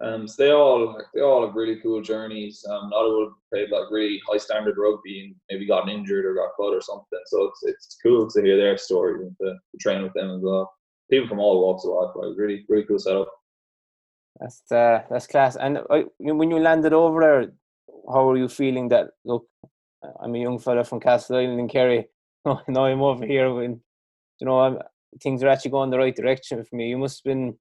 [0.03, 2.65] Um, so they all like they all have really cool journeys.
[2.69, 6.25] Um, a lot of them played like really high standard rugby and maybe gotten injured
[6.25, 7.19] or got cut or something.
[7.27, 10.41] So it's it's cool to hear their stories and to, to train with them as
[10.41, 10.69] well
[11.09, 12.15] people from all walks of life.
[12.15, 13.31] Like really, really cool setup.
[14.39, 15.55] That's uh, that's class.
[15.55, 17.51] And uh, when you landed over there,
[18.11, 18.89] how were you feeling?
[18.89, 19.47] That look,
[20.21, 22.07] I'm a young fella from Castleisland in Kerry.
[22.45, 23.81] now I'm over here when
[24.39, 24.79] you know I'm,
[25.21, 26.89] things are actually going the right direction for me.
[26.89, 27.57] You must have been,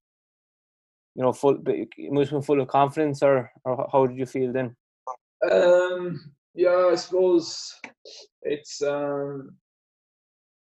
[1.14, 1.58] you know, full.
[1.96, 4.74] You must have been full of confidence, or or how did you feel then?
[5.50, 6.32] Um.
[6.56, 7.74] Yeah, I suppose
[8.42, 9.56] it's um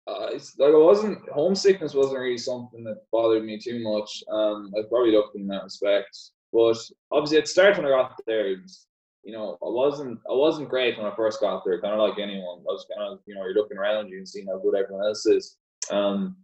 [0.10, 4.24] uh, it's like I wasn't homesickness wasn't really something that bothered me too much.
[4.32, 6.18] Um, I probably looked in that respect,
[6.52, 6.78] but
[7.12, 8.50] obviously it started when I got there.
[8.50, 11.80] You know, I wasn't I wasn't great when I first got there.
[11.82, 14.28] Kind of like anyone, I was kind of you know you're looking around you and
[14.28, 15.58] seeing how good everyone else is.
[15.92, 16.38] Um,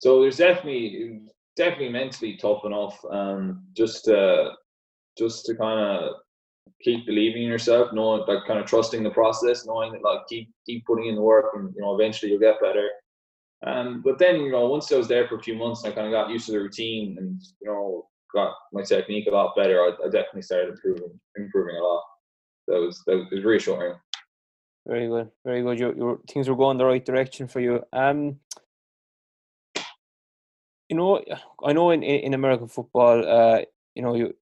[0.00, 1.22] so there's definitely
[1.56, 3.02] definitely mentally tough enough.
[3.10, 4.52] Um, just to
[5.16, 6.14] just to kind of
[6.82, 10.50] keep believing in yourself, knowing like kind of trusting the process, knowing that like keep
[10.66, 12.88] keep putting in the work, and you know eventually you'll get better.
[13.64, 16.06] Um, but then you know once I was there for a few months, I kind
[16.06, 19.80] of got used to the routine, and you know got my technique a lot better.
[19.80, 22.02] I, I definitely started improving improving a lot.
[22.68, 23.94] That was that was reassuring.
[24.86, 25.78] Very good, very good.
[25.78, 27.84] Your your things were going the right direction for you.
[27.92, 28.40] Um,
[30.88, 31.22] you know,
[31.64, 33.60] I know in in American football, uh,
[33.94, 34.34] you know, you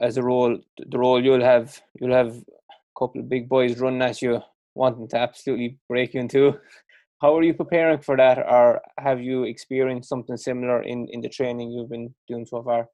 [0.00, 4.02] as a role, the role you'll have you'll have a couple of big boys running
[4.02, 4.40] at you,
[4.74, 6.58] wanting to absolutely break you in two.
[7.20, 11.28] How are you preparing for that, or have you experienced something similar in in the
[11.28, 12.88] training you've been doing so far?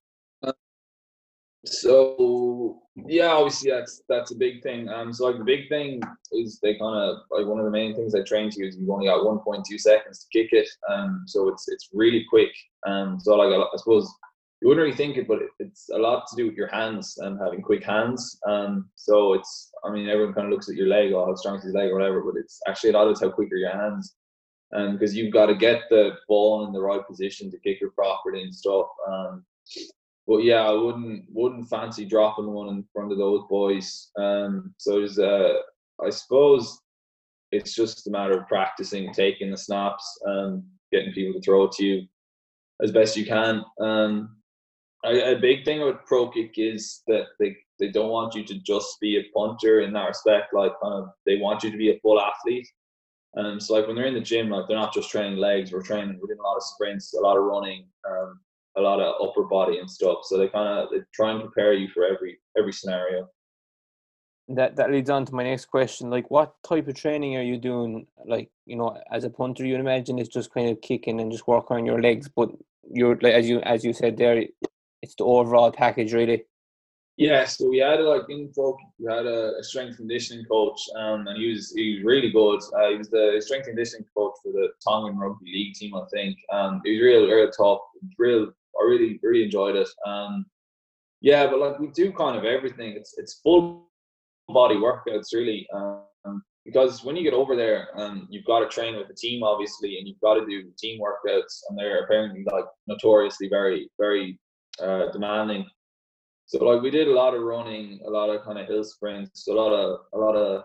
[1.64, 4.88] So yeah, obviously that's that's a big thing.
[4.88, 6.00] Um, so like the big thing
[6.32, 8.90] is they kind of like one of the main things I train to is you've
[8.90, 10.68] only got 1.2 seconds to kick it.
[10.88, 12.50] Um, so it's it's really quick.
[12.86, 14.12] Um, so like I suppose
[14.60, 17.38] you wouldn't really think it, but it's a lot to do with your hands and
[17.38, 18.38] having quick hands.
[18.46, 21.56] Um, so it's I mean everyone kind of looks at your leg or how strong
[21.56, 23.70] is his leg or whatever, but it's actually a lot of how quick are your
[23.70, 24.16] hands.
[24.74, 27.94] Um, because you've got to get the ball in the right position to kick it
[27.94, 28.86] properly and stuff.
[29.10, 29.44] Um,
[30.26, 34.10] but yeah, I wouldn't wouldn't fancy dropping one in front of those boys.
[34.18, 35.54] Um, so there's uh,
[36.04, 36.80] I suppose
[37.50, 41.72] it's just a matter of practicing, taking the snaps, and getting people to throw it
[41.72, 42.06] to you
[42.82, 43.64] as best you can.
[43.80, 44.36] Um,
[45.04, 48.58] a, a big thing with pro kick is that they they don't want you to
[48.60, 50.52] just be a punter in that respect.
[50.52, 52.66] Like kind of they want you to be a full athlete.
[53.36, 55.72] Um, so like when they're in the gym, like they're not just training legs.
[55.72, 56.18] We're training.
[56.20, 57.86] We're doing a lot of sprints, a lot of running.
[58.08, 58.40] Um,
[58.78, 60.18] a lot of upper body and stuff.
[60.22, 63.28] So they kind of they try and prepare you for every every scenario.
[64.48, 66.10] That that leads on to my next question.
[66.10, 68.06] Like, what type of training are you doing?
[68.24, 71.46] Like, you know, as a punter, you imagine it's just kind of kicking and just
[71.46, 72.28] working on your legs.
[72.34, 72.50] But
[72.90, 74.44] you're like as you as you said there,
[75.02, 76.44] it's the overall package, really.
[77.18, 81.26] Yeah, so we had like in folk, we had a, a strength conditioning coach, um,
[81.26, 82.60] and he was he was really good.
[82.76, 86.38] Uh, he was the strength conditioning coach for the Tongan rugby league team, I think.
[86.52, 87.80] Um, he was real, real tough,
[88.18, 89.88] real I really really enjoyed it.
[90.06, 90.46] Um,
[91.20, 92.92] yeah, but like we do kind of everything.
[92.92, 93.88] It's it's full
[94.48, 95.66] body workouts really.
[95.74, 96.04] Um,
[96.64, 99.98] because when you get over there, um, you've got to train with the team obviously,
[99.98, 104.38] and you've got to do team workouts, and they're apparently like notoriously very very
[104.82, 105.66] uh, demanding.
[106.46, 109.46] So like we did a lot of running, a lot of kind of hill sprints,
[109.48, 110.64] a lot of a lot of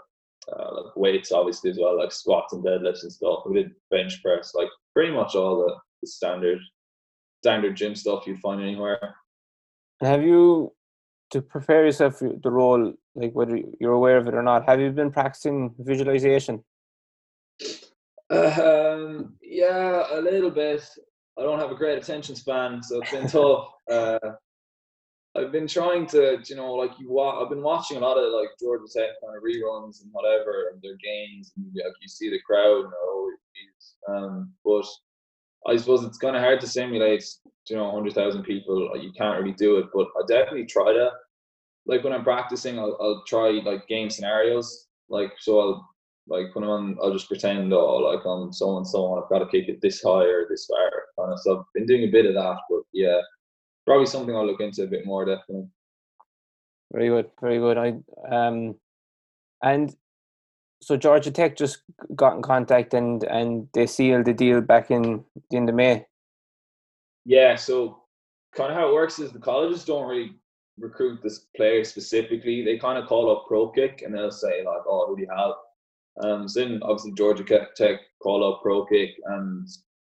[0.51, 3.43] uh, like weights obviously as well, like squats and deadlifts and stuff.
[3.45, 6.59] We did bench press, like pretty much all the, the standard
[7.43, 9.15] standard gym stuff you'd find anywhere.
[10.01, 10.73] Have you,
[11.31, 14.79] to prepare yourself for the role, like whether you're aware of it or not, have
[14.79, 16.63] you been practicing visualization?
[18.29, 20.87] Um, yeah, a little bit.
[21.37, 23.67] I don't have a great attention span, so it's been tough.
[23.91, 24.17] Uh,
[25.35, 27.11] I've been trying to, you know, like you.
[27.11, 30.69] Wa- I've been watching a lot of like Georgia Tech kind of reruns and whatever,
[30.71, 33.31] and their games, and like you see the crowd and oh,
[34.09, 34.85] um, but
[35.67, 37.25] I suppose it's kind of hard to simulate,
[37.69, 38.91] you know, hundred thousand people.
[38.97, 41.11] You can't really do it, but I definitely try to.
[41.85, 44.87] Like when I'm practicing, I'll, I'll try like game scenarios.
[45.09, 45.89] Like so, I'll
[46.27, 49.23] like when I'm on, I'll just pretend, oh, like I'm so and so on.
[49.23, 51.59] I've got to kick it this high or this far, kind of stuff.
[51.59, 53.19] I've been doing a bit of that, but yeah,
[53.85, 55.67] probably something I'll look into a bit more definitely.
[56.91, 57.77] Very good, very good.
[57.77, 57.93] I
[58.33, 58.75] um,
[59.63, 59.95] and
[60.81, 61.79] so Georgia Tech just
[62.15, 66.05] got in contact and and they sealed the deal back in the end of May.
[67.25, 68.03] Yeah, so
[68.55, 70.35] kind of how it works is the colleges don't really
[70.77, 72.63] recruit this player specifically.
[72.63, 75.29] They kind of call up Pro Kick and they'll say like, "Oh, who do you
[75.35, 75.53] have?"
[76.21, 77.43] Um, so then obviously Georgia
[77.75, 79.67] Tech call up Pro Kick and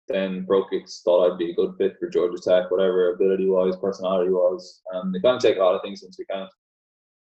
[0.07, 3.75] then Pro Kicks thought I'd be a good fit for Georgia Tech, whatever ability wise,
[3.77, 4.81] personality was.
[4.93, 6.49] Um, they kind of take a lot of things into account.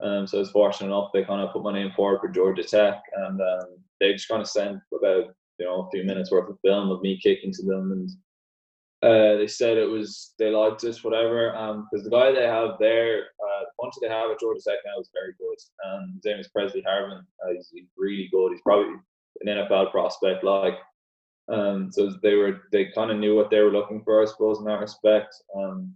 [0.00, 2.64] Um, so I was fortunate enough they kind of put my name forward for Georgia
[2.64, 3.68] Tech, and um,
[4.00, 7.02] they just kind of sent about you know a few minutes worth of film of
[7.02, 8.10] me kicking to them, and
[9.02, 11.50] uh, they said it was they liked us, whatever.
[11.50, 14.78] Because um, the guy they have there, uh, the punter they have at Georgia Tech
[14.86, 15.56] now is very good.
[15.86, 17.20] Um, his name is Pressley Harvin.
[17.44, 18.52] Uh, he's, he's, really good.
[18.52, 18.94] He's probably
[19.42, 20.74] an NFL prospect, like.
[21.52, 24.58] Um, so they were they kind of knew what they were looking for, I suppose,
[24.58, 25.34] in that respect.
[25.56, 25.92] Um,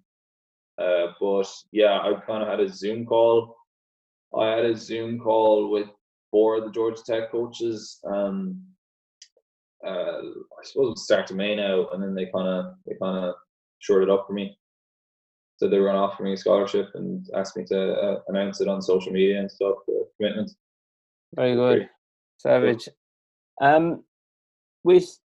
[0.77, 3.57] uh, but yeah, I kind of had a Zoom call
[4.35, 5.89] I had a Zoom call with
[6.31, 7.99] four of the Georgia Tech coaches.
[8.05, 8.61] Um,
[9.87, 13.25] uh, I suppose it start to May now, and then they kind of they kind
[13.25, 13.35] of
[13.79, 14.57] shorted up for me.
[15.57, 18.61] So they were going to offer me a scholarship and asked me to uh, announce
[18.61, 19.77] it on social media and stuff.
[19.87, 20.51] The commitment.
[21.35, 21.89] Very good,
[22.39, 22.89] Savage.
[23.61, 24.05] Um,
[24.85, 25.19] with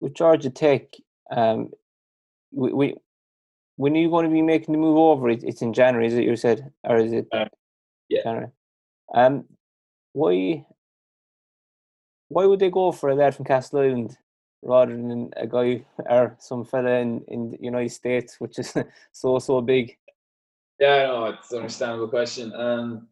[0.00, 0.82] with Georgia Tech,
[1.30, 1.70] um,
[2.52, 2.94] we, we
[3.76, 5.28] when are you going to be making the move over?
[5.28, 6.24] It, it's in January, is it?
[6.24, 7.26] You said, or is it?
[7.32, 7.46] Uh,
[8.08, 8.46] yeah.
[9.14, 9.44] Um,
[10.12, 10.64] why
[12.34, 14.16] why would they go for a lad from Castleisland
[14.62, 18.74] rather than a guy or some fella in, in the United States, which is
[19.12, 19.96] so so big?
[20.80, 22.52] Yeah, no, it's an understandable question.
[22.54, 23.08] Um,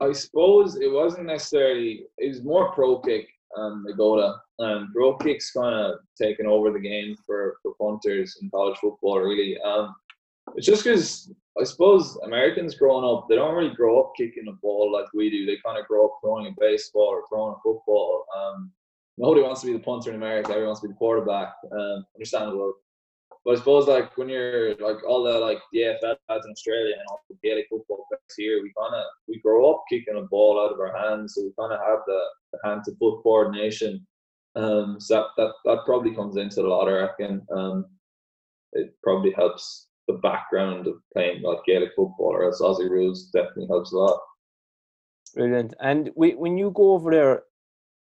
[0.00, 2.04] I suppose it wasn't necessarily.
[2.18, 3.26] It was more pro kick
[3.56, 4.36] um, Agoda.
[4.58, 9.20] Um, pro kick's kind of taken over the game for, for punters in college football,
[9.20, 9.58] really.
[9.62, 9.94] Um,
[10.56, 14.52] It's just because I suppose Americans growing up, they don't really grow up kicking a
[14.52, 15.46] ball like we do.
[15.46, 18.26] They kind of grow up throwing a baseball or throwing a football.
[18.36, 18.72] Um,
[19.18, 20.50] nobody wants to be the punter in America.
[20.50, 21.54] Everyone wants to be the quarterback.
[21.72, 22.74] Um, understandable.
[23.44, 25.96] But I suppose like when you're like all the like the
[26.28, 29.70] lads in Australia and all the Gaelic football players here, we kind of we grow
[29.70, 32.20] up kicking a ball out of our hands, so we kind of have the,
[32.52, 34.06] the hand to foot coordination.
[34.56, 36.88] Um, so that, that that probably comes into a lot.
[36.88, 37.46] I reckon.
[37.54, 37.86] Um,
[38.72, 43.66] it probably helps the background of playing like Gaelic football or else Aussie rules definitely
[43.68, 44.20] helps a lot.
[45.34, 45.74] Brilliant.
[45.80, 47.42] And we, when you go over there,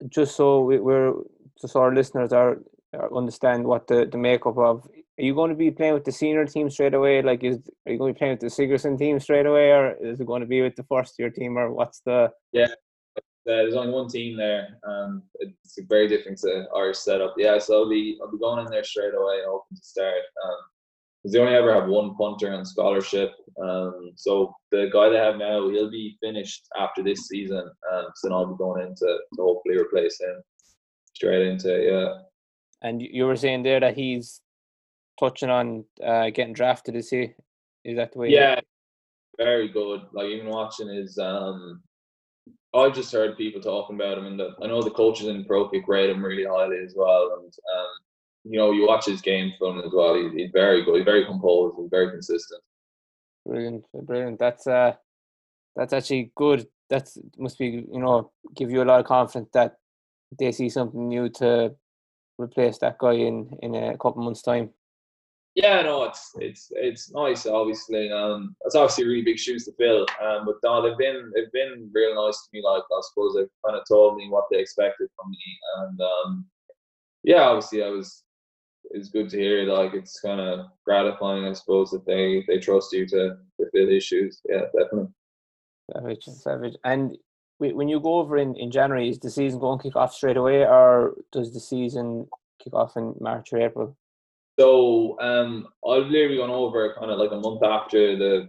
[0.08, 1.14] just so we, we're
[1.60, 2.58] just so our listeners are,
[2.92, 4.86] are understand what the, the makeup of
[5.18, 7.22] are you going to be playing with the senior team straight away?
[7.22, 9.92] Like, is are you going to be playing with the Sigerson team straight away, or
[9.92, 12.32] is it going to be with the first year team, or what's the?
[12.52, 12.66] Yeah,
[13.46, 14.76] there's only one team there.
[14.82, 17.34] and it's very different to our setup.
[17.36, 20.22] Yeah, so I'll be I'll be going in there straight away, hoping to start.
[20.44, 20.56] Um,
[21.24, 23.32] because they only ever have one punter on scholarship.
[23.62, 27.70] Um, so the guy they have now, he'll be finished after this season.
[27.92, 30.42] Um, so I'll be going into to hopefully replace him
[31.14, 32.18] straight into yeah.
[32.82, 34.42] And you were saying there that he's
[35.18, 36.94] touching on uh, getting drafted.
[36.94, 37.32] Is he?
[37.84, 38.28] Is that the way?
[38.28, 38.60] Yeah,
[39.38, 40.02] very good.
[40.12, 41.16] Like even watching his.
[41.18, 41.82] Um,
[42.74, 45.68] I just heard people talking about him, and the, I know the coaches in Pro
[45.68, 47.38] Kick rate him really highly as well.
[47.38, 48.03] And um,
[48.44, 50.14] you know, you watch his game film as well.
[50.14, 50.96] He's, he's very good.
[50.96, 51.76] He's very composed.
[51.78, 52.62] He's very consistent.
[53.46, 54.38] Brilliant, brilliant.
[54.38, 54.94] That's uh,
[55.76, 56.66] that's actually good.
[56.90, 59.76] That's must be you know give you a lot of confidence that
[60.38, 61.74] they see something new to
[62.38, 64.70] replace that guy in in a couple months time.
[65.54, 67.46] Yeah, no, it's it's it's nice.
[67.46, 70.04] Obviously, um, it's obviously really big shoes to fill.
[70.20, 72.62] Um, but no, they've been they've been real nice to me.
[72.62, 76.46] Like I suppose they've kind of told me what they expected from me, and um,
[77.22, 78.23] yeah, obviously I was
[78.90, 79.64] it's good to hear.
[79.64, 83.88] Like it's kind of gratifying, I suppose, that they they trust you to to fill
[83.88, 84.40] issues.
[84.48, 85.12] Yeah, definitely.
[85.92, 86.76] Savage, savage.
[86.84, 87.16] And
[87.58, 90.36] when you go over in in January, is the season going to kick off straight
[90.36, 92.26] away, or does the season
[92.62, 93.96] kick off in March or April?
[94.58, 98.48] So um, I've literally gone over kind of like a month after the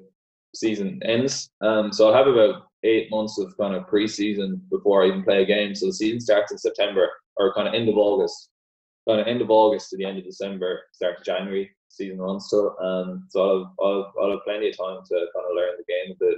[0.53, 1.49] season ends.
[1.61, 5.41] Um, so I have about eight months of kind of preseason before I even play
[5.41, 5.73] a game.
[5.73, 8.49] So the season starts in September or kind of end of August
[9.07, 12.49] kind of end of August to the end of December, start of January, season runs
[12.49, 12.71] to.
[12.81, 16.11] Um, so I'll, I'll, I'll have plenty of time to kind of learn the game
[16.11, 16.37] a bit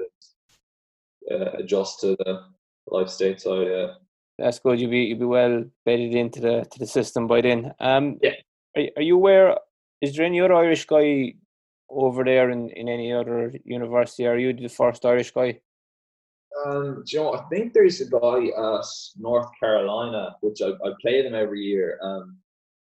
[1.29, 2.43] and uh, adjust to the
[2.87, 3.67] life state side.
[3.67, 3.87] Yeah.
[4.37, 4.79] That's good.
[4.79, 7.73] You'll be you'll be well bedded into the to the system by then.
[7.79, 8.35] Um, yeah.
[8.75, 9.57] Are, are you aware?
[10.01, 11.33] Is there any other Irish guy
[11.89, 14.27] over there in, in any other university?
[14.27, 15.59] Are you the first Irish guy?
[16.65, 18.85] Um, you know, I think there's a guy at
[19.17, 21.99] North Carolina, which I, I play them every year.
[22.03, 22.37] Um,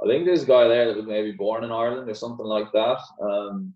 [0.02, 2.72] I think there's a guy there that was maybe born in Ireland or something like
[2.72, 2.98] that.
[3.22, 3.74] Um,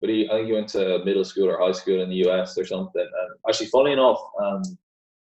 [0.00, 2.58] but he, I think he went to middle school or high school in the US
[2.58, 3.02] or something.
[3.02, 4.62] And actually, funny enough, um,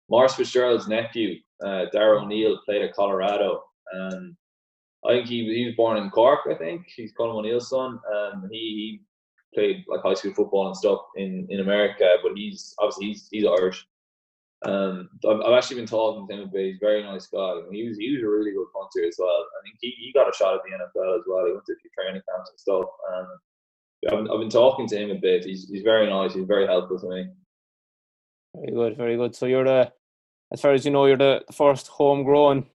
[0.09, 3.63] Maurice Fitzgerald's nephew, uh, O'Neill, played at Colorado.
[3.91, 4.35] And
[5.05, 6.83] I think he, he was born in Cork, I think.
[6.95, 7.99] He's Colin O'Neill's son.
[8.09, 9.01] And he, he
[9.53, 13.45] played like high school football and stuff in, in America, but he's obviously he's, he's
[13.45, 13.85] Irish.
[14.65, 16.59] Um, I've, I've, actually been talking to him about.
[16.59, 17.61] He's a very nice guy.
[17.71, 19.29] he was he was a really good punter as well.
[19.29, 21.45] I think he, he got a shot at the NFL as well.
[21.45, 22.85] He went to a few training camps and stuff.
[23.13, 23.27] And
[24.11, 25.45] I've, I've been talking to him a bit.
[25.45, 26.33] He's he's very nice.
[26.33, 27.27] He's very helpful to me.
[28.55, 29.35] Very good, very good.
[29.35, 29.91] So you're the,
[30.51, 32.65] as far as you know, you're the first homegrown,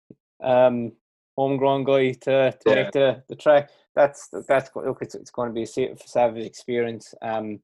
[0.43, 0.93] um,
[1.37, 2.75] homegrown guy to, to yeah.
[2.75, 3.71] make the, the track.
[3.97, 7.13] That's that's look, it's, it's going to be a savage experience.
[7.23, 7.61] Um,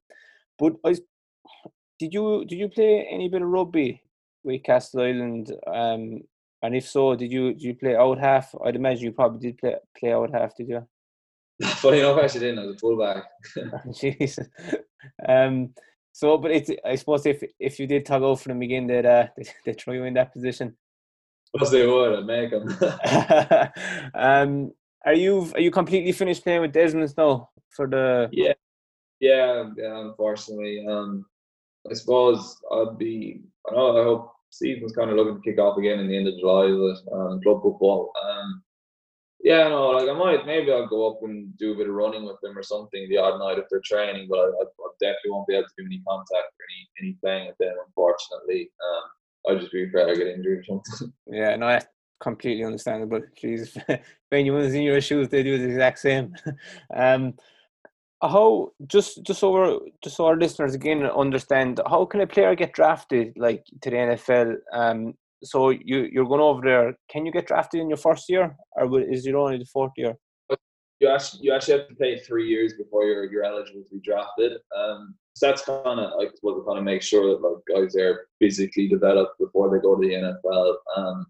[0.59, 0.97] but I,
[2.01, 4.03] did you did you play any bit of rugby
[4.45, 5.51] with Castleisland?
[5.67, 6.23] Um,
[6.63, 8.55] and if so, did you did you play out half?
[8.65, 10.87] I'd imagine you probably did play play out half, did you?
[11.67, 12.59] Funny enough, I actually didn't.
[12.61, 13.25] I was a fullback.
[13.89, 14.39] Jeez.
[15.29, 15.71] um.
[16.13, 19.29] So, but it's I suppose if if you did tug over them again, they'd uh,
[19.37, 20.77] they they throw you in that position.
[21.55, 22.19] Yes, they would.
[22.19, 24.13] I'd make them.
[24.15, 24.73] um.
[25.07, 28.29] Are you are you completely finished playing with Desmond now for the?
[28.33, 28.55] Yeah.
[29.21, 29.71] Yeah.
[29.77, 30.01] Yeah.
[30.01, 31.25] Unfortunately, um,
[31.91, 33.43] I suppose I'd be.
[33.69, 34.01] I know.
[34.01, 36.67] I hope season's kind of looking to kick off again in the end of July
[36.67, 38.13] with um, club football.
[38.23, 38.63] Um,
[39.41, 42.25] yeah, no, like I might maybe I'll go up and do a bit of running
[42.25, 45.31] with them or something the odd night if they're training, but I, I, I definitely
[45.31, 48.71] won't be able to do any contact or any any playing with them, unfortunately.
[48.83, 51.13] Um, I'd just be afraid I get injured or something.
[51.27, 51.87] Yeah, no, that's
[52.21, 53.23] completely understandable.
[53.41, 56.35] Jeez, if anyone's in your shoes, they do the exact same.
[56.95, 57.35] um,
[58.23, 62.73] how just just so just so our listeners again understand how can a player get
[62.73, 64.57] drafted like to the NFL?
[64.73, 65.15] Um,
[65.45, 66.97] so you you're going over there.
[67.11, 70.15] Can you get drafted in your first year, or is it only the fourth year?
[71.01, 74.01] you actually you actually have to play three years before you're you're eligible to be
[74.01, 74.53] drafted.
[74.77, 78.27] Um, so that's kind of like what kind of make sure that like guys are
[78.41, 80.75] physically developed before they go to the NFL.
[80.97, 81.27] Um,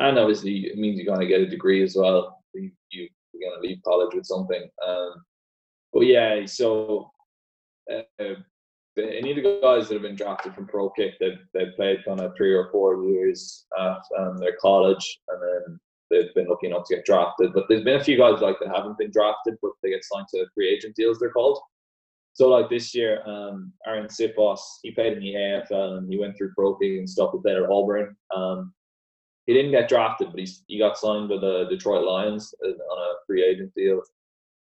[0.00, 2.40] and obviously it means you're going to get a degree as well.
[2.54, 4.68] You, you are going to leave college with something.
[4.84, 5.22] Um,
[5.92, 7.10] but yeah, so
[7.92, 8.02] uh,
[8.98, 12.20] any of the guys that have been drafted from Pro Kick, they've, they've played kind
[12.20, 15.80] of three or four years at um, their college, and then
[16.10, 17.52] they've been lucky enough to get drafted.
[17.54, 20.26] But there's been a few guys like that haven't been drafted, but they get signed
[20.34, 21.18] to free agent deals.
[21.18, 21.58] They're called.
[22.34, 26.36] So like this year, um, Arryn Siposs, he played in the AFL and he went
[26.36, 27.30] through Pro Kick and stuff.
[27.32, 28.16] He played at Auburn.
[28.34, 28.72] Um,
[29.46, 32.98] he didn't get drafted, but he he got signed with the Detroit Lions uh, on
[32.98, 34.02] a free agent deal.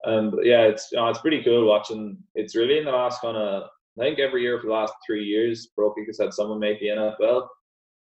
[0.08, 2.16] And yeah, it's you know, it's pretty cool watching.
[2.34, 5.24] It's really in the last kind of I think every year for the last three
[5.24, 7.48] years, Pro Kick has had someone make the NFL.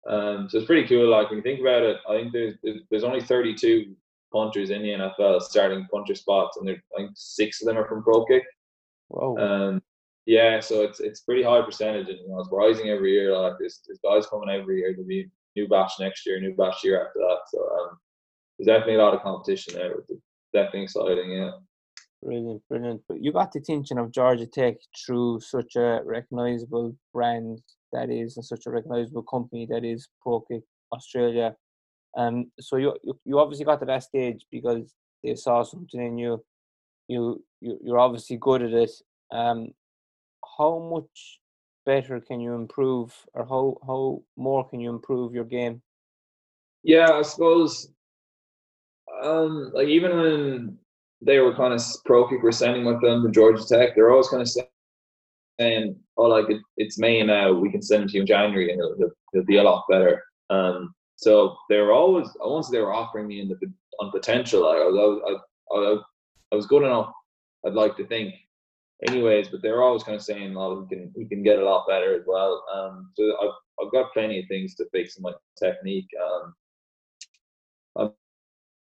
[0.09, 1.09] Um, so it's pretty cool.
[1.09, 2.55] Like when you think about it, I think there's
[2.91, 3.95] there's only 32
[4.33, 7.89] punters in the NFL starting punter spots, and there, I think six of them are
[7.89, 8.43] from Pro Kick.
[9.09, 9.37] Wow.
[9.37, 9.83] Um,
[10.27, 13.37] yeah, so it's it's pretty high percentage, and you know, it's rising every year.
[13.37, 14.93] Like there's, there's guys coming every year.
[14.93, 17.39] There'll be new batch next year, new batch year after that.
[17.51, 17.99] So um,
[18.59, 19.93] there's definitely a lot of competition there.
[19.93, 20.11] It's
[20.53, 21.31] definitely exciting.
[21.31, 21.51] Yeah.
[22.25, 23.03] Brilliant, brilliant.
[23.07, 27.61] But you got the attention of Georgia Tech through such a recognizable brand
[27.93, 30.63] that is, and such a recognizable company that is ProKick
[30.93, 31.55] Australia.
[32.17, 32.95] Um, so you,
[33.25, 36.43] you obviously got to that stage because they saw something in you.
[37.09, 38.91] You you you're obviously good at it.
[39.31, 39.69] Um,
[40.57, 41.41] how much
[41.85, 45.83] better can you improve, or how how more can you improve your game?
[46.83, 47.91] Yeah, I suppose.
[49.23, 50.79] Um, like even when
[51.23, 54.29] they were kind of Pro Kick were sending with them to Georgia Tech, they're always
[54.29, 54.49] kind of
[55.61, 58.71] saying, "Oh, like it, it's May now, we can send him to you in January,
[58.71, 62.93] and it'll, it'll be a lot better." Um, so they were always once they were
[62.93, 63.57] offering me in the
[64.01, 65.41] on potential, I was
[65.73, 65.97] I, I,
[66.53, 67.13] I was good enough.
[67.67, 68.35] I'd like to think,
[69.09, 69.49] anyways.
[69.49, 72.15] But they're always kind of saying, "Oh, we can we can get a lot better
[72.15, 76.09] as well." Um, so I've I've got plenty of things to fix in my technique.
[76.23, 76.55] Um,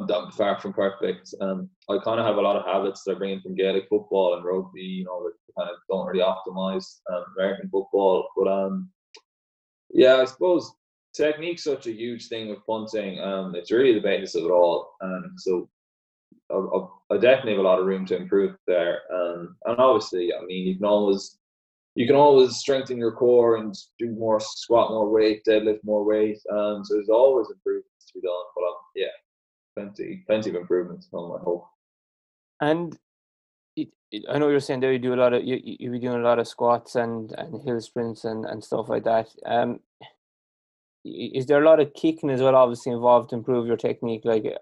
[0.09, 1.33] I'm far from perfect.
[1.41, 3.87] Um, I kind of have a lot of habits that I bring in from Gaelic
[3.89, 8.29] football and rugby, you know, that kind of don't really optimize um, American football.
[8.37, 8.89] But um,
[9.91, 10.73] yeah, I suppose
[11.13, 13.19] technique's such a huge thing with punting.
[13.19, 14.93] Um, it's really the basis of it all.
[15.01, 15.69] And so
[16.51, 19.01] I, I, definitely have a lot of room to improve there.
[19.13, 21.37] Um, and obviously, I mean, you can always
[21.95, 26.39] you can always strengthen your core and do more squat, more weight, deadlift more weight.
[26.49, 28.45] Um, so there's always improvements to be done.
[28.55, 29.07] But um, yeah,
[29.81, 31.65] plenty, plenty of improvements on my hope.
[32.61, 32.97] And
[33.75, 35.99] it, it, I know you're saying there you do a lot of you you be
[35.99, 39.27] doing a lot of squats and and hill sprints and and stuff like that.
[39.45, 39.79] Um,
[41.03, 44.21] is there a lot of kicking as well, obviously involved to improve your technique?
[44.23, 44.59] Like, uh,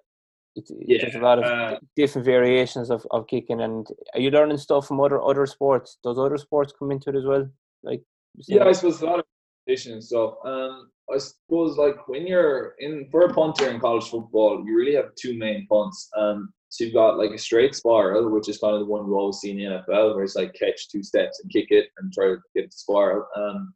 [0.55, 4.31] it's, yeah, there's a lot of uh, different variations of, of kicking, and are you
[4.31, 5.97] learning stuff from other other sports?
[6.03, 7.49] Does other sports come into it as well?
[7.83, 8.01] Like,
[8.47, 9.25] yeah, I suppose a lot of
[9.69, 10.33] competition and stuff.
[10.45, 14.95] Um, I suppose like when you're in for a punter in college football, you really
[14.95, 16.09] have two main punts.
[16.15, 19.15] Um, so you've got like a straight spiral, which is kind of the one you
[19.15, 22.13] always see in the NFL, where it's like catch two steps and kick it and
[22.13, 23.25] try to get the spiral.
[23.35, 23.73] Um,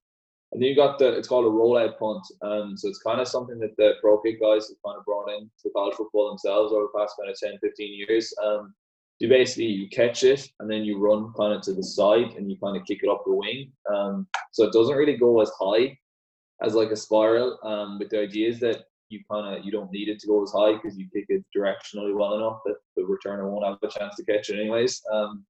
[0.52, 2.24] and then you got the it's called a rollout punt.
[2.44, 5.30] Um, so it's kind of something that the Pro Kick guys have kind of brought
[5.30, 8.32] in to college football themselves over the past kind of 10, 15 years.
[8.44, 8.76] Um,
[9.24, 12.52] you basically you catch it and then you run kind of to the side and
[12.52, 13.72] you kind of kick it up the wing.
[13.90, 15.98] Um, so it doesn't really go as high
[16.62, 17.58] as like a spiral.
[17.64, 20.44] Um, but the idea is that you kind of you don't need it to go
[20.44, 23.98] as high because you kick it directionally well enough that the returner won't have a
[23.98, 25.02] chance to catch it anyways.
[25.14, 25.46] Um,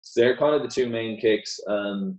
[0.00, 1.60] so they're kind of the two main kicks.
[1.68, 2.18] Um,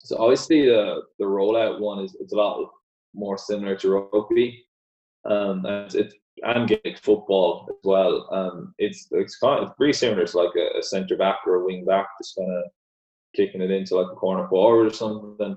[0.00, 2.68] so obviously the the rollout one is it's a lot
[3.14, 4.66] more similar to rugby.
[5.24, 8.28] Um, and it's and Gaelic football as well.
[8.32, 11.64] Um, it's it's kind of pretty similar to like a, a centre back or a
[11.64, 12.64] wing back, just kind of
[13.34, 15.56] kicking it into like a corner forward or something.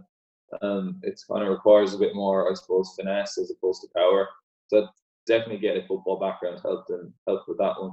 [0.61, 4.27] Um, it kind of requires a bit more, I suppose, finesse as opposed to power.
[4.67, 4.87] So
[5.27, 7.91] definitely get a football background helped and helped with that one.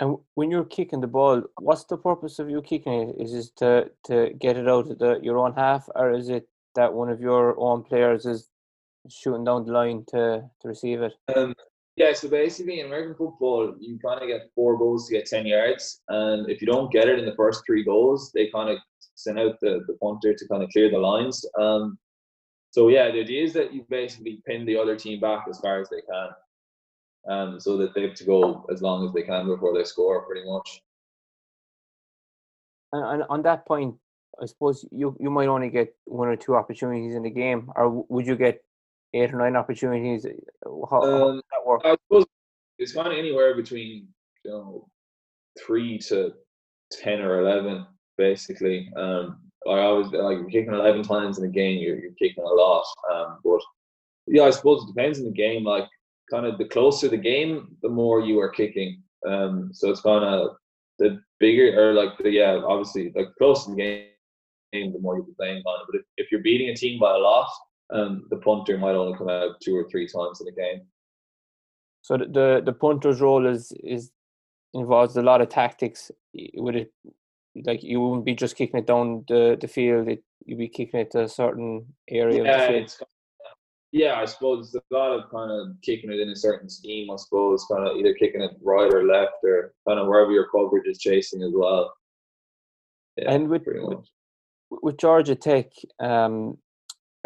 [0.00, 3.16] And when you're kicking the ball, what's the purpose of you kicking it?
[3.18, 6.48] Is it to to get it out of the, your own half, or is it
[6.74, 8.48] that one of your own players is
[9.08, 11.12] shooting down the line to to receive it?
[11.34, 11.54] Um,
[11.98, 15.46] yeah, so basically in American football, you kind of get four goals to get 10
[15.46, 16.00] yards.
[16.08, 18.78] And if you don't get it in the first three goals, they kind of
[19.16, 21.44] send out the, the punter to kind of clear the lines.
[21.58, 21.98] Um,
[22.70, 25.80] so, yeah, the idea is that you basically pin the other team back as far
[25.80, 26.28] as they can
[27.28, 30.22] um, so that they have to go as long as they can before they score,
[30.22, 30.80] pretty much.
[32.92, 33.96] And, and on that point,
[34.40, 38.04] I suppose you, you might only get one or two opportunities in the game, or
[38.08, 38.62] would you get
[39.14, 40.26] eight or nine opportunities?
[40.64, 41.82] How, um, how that work?
[41.84, 42.26] I suppose
[42.78, 44.08] it's kind of anywhere between
[44.44, 44.88] you know
[45.64, 46.32] three to
[46.90, 47.86] ten or eleven,
[48.16, 48.90] basically.
[48.96, 52.46] Um, I always like you're kicking eleven times in a game, you're, you're kicking a
[52.46, 52.84] lot.
[53.12, 53.60] Um, but
[54.26, 55.64] yeah, I suppose it depends on the game.
[55.64, 55.88] Like
[56.30, 59.02] kind of the closer the game, the more you are kicking.
[59.26, 60.56] Um, so it's kind of
[60.98, 65.62] the bigger or like the yeah, obviously like closer the game, the more you're playing
[65.64, 65.86] on.
[65.90, 67.48] But if, if you're beating a team by a lot,
[67.90, 70.82] um, the punter might only come out two or three times in a game.
[72.02, 74.10] So the the, the punter's role is is
[74.74, 76.10] involves a lot of tactics.
[76.54, 76.92] Would it
[77.64, 81.00] like you wouldn't be just kicking it down the, the field, it, you'd be kicking
[81.00, 82.96] it to a certain area yeah, of the field.
[83.92, 87.10] yeah, I suppose it's a lot of kind of kicking it in a certain scheme,
[87.10, 90.48] I suppose, kind of either kicking it right or left or kind of wherever your
[90.50, 91.92] coverage is chasing as well.
[93.16, 94.06] Yeah, and with, with,
[94.70, 95.66] with Georgia Tech,
[95.98, 96.58] um,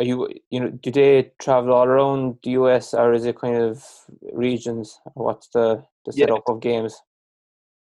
[0.03, 3.57] are you you know do they travel all around the US or is it kind
[3.57, 3.85] of
[4.33, 4.99] regions?
[5.15, 6.55] What's the the setup yeah.
[6.55, 7.01] of games?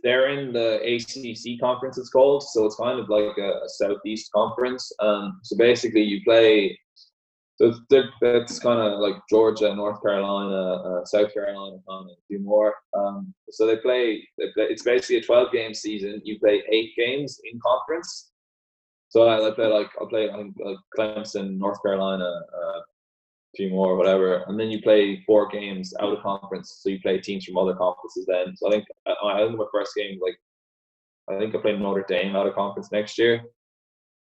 [0.03, 1.97] they're in the ACC conference.
[1.97, 4.91] It's called so it's kind of like a, a southeast conference.
[4.99, 6.77] Um, so basically you play.
[7.55, 7.73] So
[8.19, 12.73] that's kind of like Georgia, North Carolina, uh, South Carolina, of a few more.
[12.97, 14.65] Um, so they play, they play.
[14.65, 16.19] It's basically a twelve game season.
[16.25, 18.32] You play eight games in conference.
[19.13, 22.79] So I, I play like I play I think like Clemson, North Carolina, uh,
[23.55, 26.79] few more, whatever, and then you play four games out of conference.
[26.81, 28.25] So you play teams from other conferences.
[28.25, 30.35] Then, so I think I, I think my first game like
[31.29, 33.43] I think I played Notre Dame out of conference next year,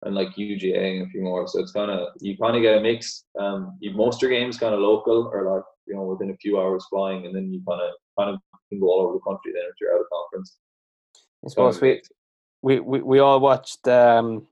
[0.05, 1.47] and like UGA and a few more.
[1.47, 3.25] So it's kind of you kind of get a mix.
[3.39, 6.59] Um, you most your games kind of local or like you know within a few
[6.59, 9.53] hours flying, and then you kind of kind of can go all over the country
[9.53, 10.57] then if you're out of conference.
[11.45, 12.01] I suppose we,
[12.63, 14.47] we we we all watched um,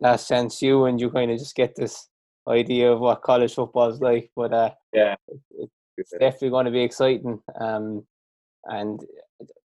[0.00, 2.08] Last Chance U and you kind of just get this
[2.48, 4.30] idea of what college football is like.
[4.34, 5.16] But uh, yeah,
[5.96, 7.40] it's definitely going to be exciting.
[7.60, 8.06] Um,
[8.64, 9.00] and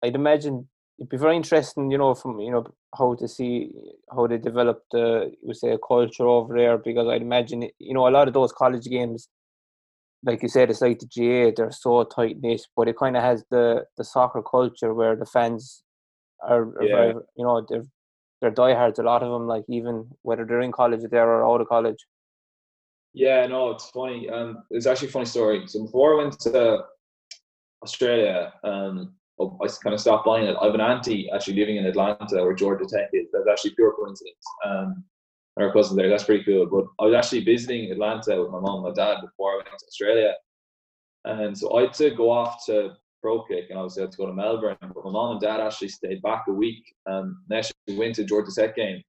[0.04, 0.68] I'd imagine
[1.00, 2.66] it'd be very interesting, you know, from you know
[2.98, 3.72] how to see
[4.14, 8.08] how they develop the you say a culture over there because I'd imagine you know
[8.08, 9.28] a lot of those college games,
[10.24, 13.24] like you said, it's like the GAA; they're so tight knit, but it kind of
[13.24, 15.84] has the the soccer culture where the fans
[16.48, 16.96] are, are yeah.
[16.96, 17.86] very, you know, they're
[18.42, 19.00] they're diehards.
[19.00, 22.06] A lot of them, like even whether they're in college there or out of college.
[23.14, 24.30] Yeah, no, it's funny.
[24.30, 25.64] Um, it's actually a funny story.
[25.68, 26.84] So before I went to
[27.84, 30.56] Australia, um, oh, I kind of stopped buying it.
[30.60, 33.28] I have an auntie actually living in Atlanta where Georgia Tech is.
[33.32, 34.46] That's actually pure coincidence.
[34.66, 35.04] Um,
[35.58, 36.10] her cousin there.
[36.10, 36.66] That's pretty cool.
[36.66, 39.68] But I was actually visiting Atlanta with my mom and my dad before I went
[39.68, 40.34] to Australia,
[41.26, 44.18] and so I had to go off to Pro Kick, and obviously I had to
[44.18, 44.78] go to Melbourne.
[44.82, 48.24] But my mom and dad actually stayed back a week, and they actually went to
[48.24, 49.02] Georgia Tech game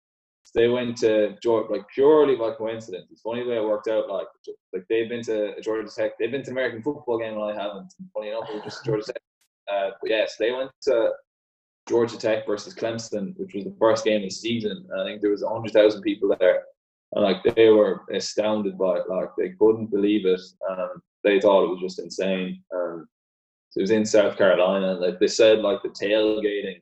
[0.55, 3.07] they went to Georgia like purely by coincidence.
[3.11, 4.09] It's funny the way it worked out.
[4.09, 4.27] Like
[4.73, 7.93] like they've been to Georgia Tech, they've been to American football game and I haven't.
[8.15, 9.23] Funny enough, it was just Georgia Tech.
[9.73, 11.13] Uh, but yes, they went to
[11.89, 14.87] Georgia Tech versus Clemson, which was the first game of the season.
[14.99, 16.65] I think there was hundred thousand people there,
[17.13, 19.09] and like they were astounded by it.
[19.09, 20.41] Like they couldn't believe it.
[20.69, 22.63] Um, they thought it was just insane.
[22.75, 23.22] Um, so
[23.77, 24.95] it was in South Carolina.
[24.95, 26.81] Like they said, like the tailgating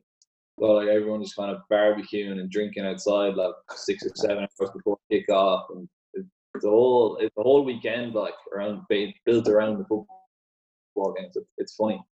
[0.60, 4.70] well, like everyone just kind of barbecuing and drinking outside like six or seven hours
[4.72, 9.84] before kickoff, and it's all whole it's a whole weekend like around built around the
[9.84, 11.34] football games.
[11.56, 12.02] It's, funny.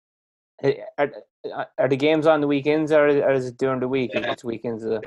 [0.97, 4.12] Are, are the games on the weekends or, or is it during the week?
[4.14, 4.33] Yeah.
[4.33, 4.85] It's weekends.
[4.85, 5.01] Uh...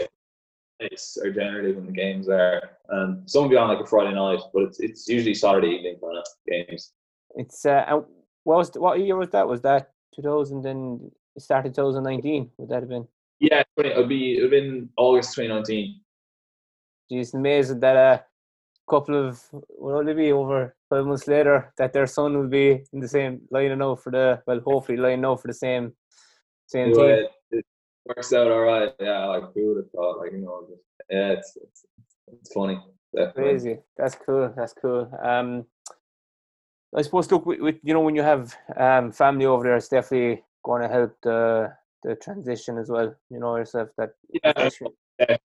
[0.80, 4.13] It's are generally when the games are, and some will be on like a Friday
[4.13, 6.93] night, but it's it's usually Saturday evening kind of games.
[7.36, 8.01] It's uh,
[8.44, 9.48] what was what year was that?
[9.48, 12.52] Was that 2000 and it started 2019?
[12.58, 13.08] Would that have been?
[13.39, 16.00] Yeah, it would be it'll be in August 2019.
[17.10, 18.24] It's amazing that a
[18.89, 23.00] couple of will it be over five months later that their son will be in
[23.00, 25.94] the same line out for the well, hopefully line out for the same
[26.68, 27.06] same team.
[27.06, 27.66] It, it,
[28.06, 28.94] works out all right.
[29.00, 30.20] Yeah, like who would have thought?
[30.20, 31.86] Like you know, just, yeah, it's it's
[32.32, 32.80] it's funny.
[33.16, 33.44] Definitely.
[33.44, 33.78] Crazy.
[33.98, 34.54] That's cool.
[34.56, 35.12] That's cool.
[35.22, 35.66] Um,
[36.96, 39.88] I suppose look with, with you know when you have um family over there, it's
[39.88, 41.74] definitely going to help the
[42.04, 43.16] the transition as well.
[43.30, 44.12] You know yourself that.
[44.44, 44.70] Yeah.
[45.20, 45.38] Yeah,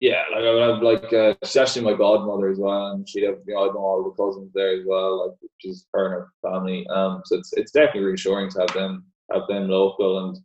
[0.00, 3.38] yeah, like I would have like uh, especially my godmother as well, and she'd have
[3.46, 6.28] you know, I know all the cousins there as well, like is her and her
[6.42, 6.86] family.
[6.88, 10.26] Um, so it's it's definitely reassuring to have them have them local.
[10.26, 10.36] And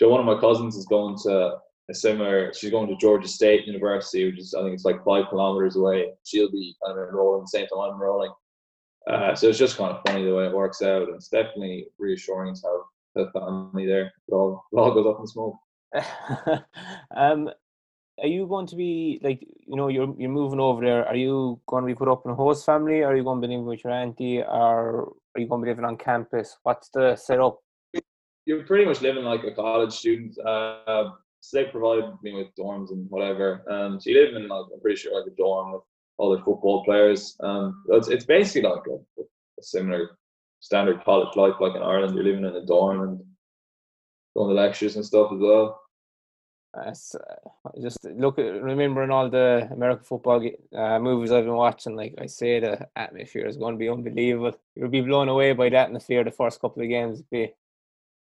[0.00, 1.56] Joe, one of my cousins is going to
[1.90, 2.54] a similar.
[2.54, 6.12] She's going to Georgia State University, which is I think it's like five kilometers away.
[6.24, 8.30] She'll be kind of enrolling the same time I'm enrolling.
[9.08, 11.86] Uh, so it's just kind of funny the way it works out, and it's definitely
[11.98, 14.12] reassuring to have the family there.
[14.28, 15.56] It all, it all goes up in smoke.
[17.16, 17.50] um,
[18.20, 21.06] are you going to be like you know you're you're moving over there?
[21.06, 23.02] Are you going to be put up in a host family?
[23.02, 24.42] Are you going to be living with your auntie?
[24.42, 26.56] Or are you going to be living on campus?
[26.62, 27.58] What's the setup?
[28.44, 30.38] You're pretty much living like a college student.
[30.38, 33.64] Uh, so they provided me with dorms and whatever.
[33.68, 35.82] Um, so you live in like I'm pretty sure like a dorm with
[36.20, 37.36] other football players.
[37.40, 40.18] Um, it's it's basically like a, a similar
[40.60, 42.14] standard college life like in Ireland.
[42.14, 43.20] You're living in a dorm and
[44.36, 45.80] going to lectures and stuff as well.
[46.74, 46.94] Uh,
[47.82, 50.42] just look at remembering all the American football
[50.74, 51.94] uh, movies I've been watching.
[51.94, 54.58] Like I say, the atmosphere is going to be unbelievable.
[54.74, 57.20] You'll be blown away by that atmosphere the first couple of games.
[57.30, 57.52] Be.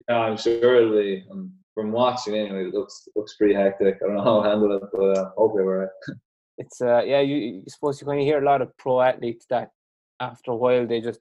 [0.09, 1.25] Yeah, I'm sure it'll be.
[1.31, 3.99] Um, from watching anyway, it looks looks pretty hectic.
[4.03, 5.89] I don't know how I'll handle it, but uh, hopefully we're right.
[6.57, 9.45] it's uh yeah, you, you suppose you kind of hear a lot of pro athletes
[9.49, 9.71] that
[10.19, 11.19] after a while they just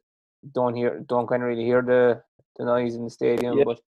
[0.53, 2.22] don't hear don't kind of really hear the
[2.59, 3.64] the noise in the stadium, yeah.
[3.64, 3.80] but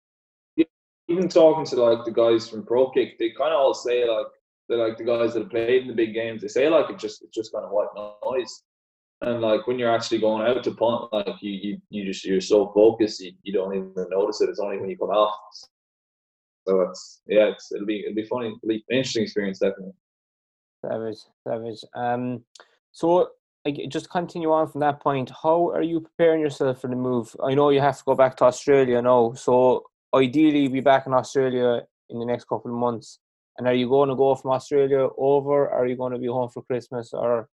[1.09, 4.27] even talking to like the guys from Pro Kick, they kind of all say like
[4.69, 6.41] they're like the guys that have played in the big games.
[6.41, 7.87] They say like it just it's just kind of white
[8.23, 8.63] noise,
[9.21, 12.41] and like when you're actually going out to punt, like you you, you just you're
[12.41, 14.49] so focused, you, you don't even notice it.
[14.49, 15.33] It's only when you come out.
[16.67, 19.93] So it's yeah, it's it'll be it'll be funny, it'll be an interesting experience definitely.
[20.85, 21.81] Savage, savage.
[21.95, 22.43] Um,
[22.91, 23.29] so
[23.87, 25.31] just continue on from that point.
[25.41, 27.35] How are you preparing yourself for the move?
[27.43, 31.13] I know you have to go back to Australia now, so ideally be back in
[31.13, 33.19] Australia in the next couple of months.
[33.57, 35.69] And are you going to go from Australia over?
[35.69, 37.47] Are you going to be home for Christmas or?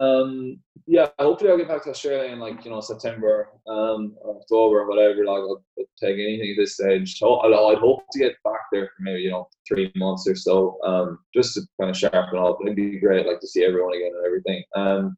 [0.00, 4.86] Um, yeah, hopefully I'll get back to Australia in like you know September, um, October,
[4.86, 5.24] whatever.
[5.24, 5.64] Like I'll,
[5.98, 7.18] take anything at this stage.
[7.18, 10.78] So I'd hope to get back there for maybe you know three months or so,
[10.84, 12.58] um, just to kind of sharpen up.
[12.62, 14.62] It'd be great, like to see everyone again and everything.
[14.74, 15.16] Um,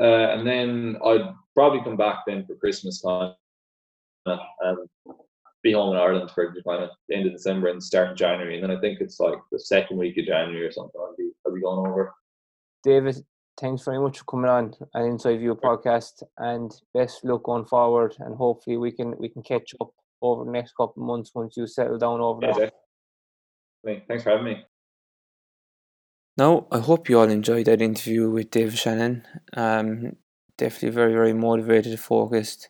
[0.00, 3.34] uh, and then I'd probably come back then for Christmas time.
[4.26, 4.86] Um,
[5.62, 8.62] be home in Ireland for kind of the end of December and start January, and
[8.62, 11.00] then I think it's like the second week of January or something.
[11.00, 12.14] I'll be I'll be going over.
[12.84, 13.24] David,
[13.58, 18.14] thanks very much for coming on an Inside View podcast, and best luck going forward.
[18.18, 19.90] And hopefully we can we can catch up
[20.22, 22.68] over the next couple of months once you settle down over yeah,
[23.84, 24.02] there.
[24.08, 24.64] Thanks for having me.
[26.36, 29.26] Now, I hope you all enjoyed that interview with David Shannon.
[29.54, 30.16] Um,
[30.56, 32.68] definitely very, very motivated, focused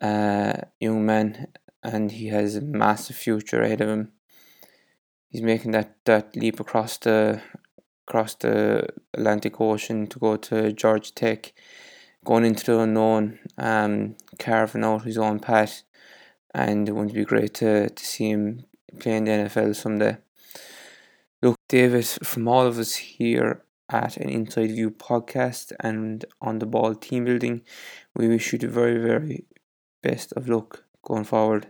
[0.00, 1.48] uh, young man
[1.82, 4.12] and he has a massive future ahead of him.
[5.28, 7.40] He's making that, that leap across the
[8.10, 11.52] across the Atlantic Ocean to go to Georgia Tech,
[12.24, 15.84] going into the unknown, um, carving out his own path,
[16.52, 18.64] and it would be great to, to see him
[18.98, 20.16] play in the NFL someday.
[21.40, 26.66] Look, David, from all of us here at an Inside View podcast and on the
[26.66, 27.62] ball team building,
[28.16, 29.44] we wish you the very, very
[30.02, 31.68] best of luck going forward.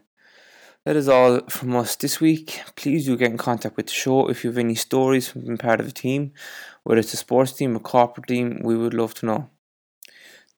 [0.85, 2.61] That is all from us this week.
[2.77, 5.57] Please do get in contact with the show if you have any stories from being
[5.57, 6.33] part of a team,
[6.85, 9.51] whether it's a sports team or corporate team, we would love to know.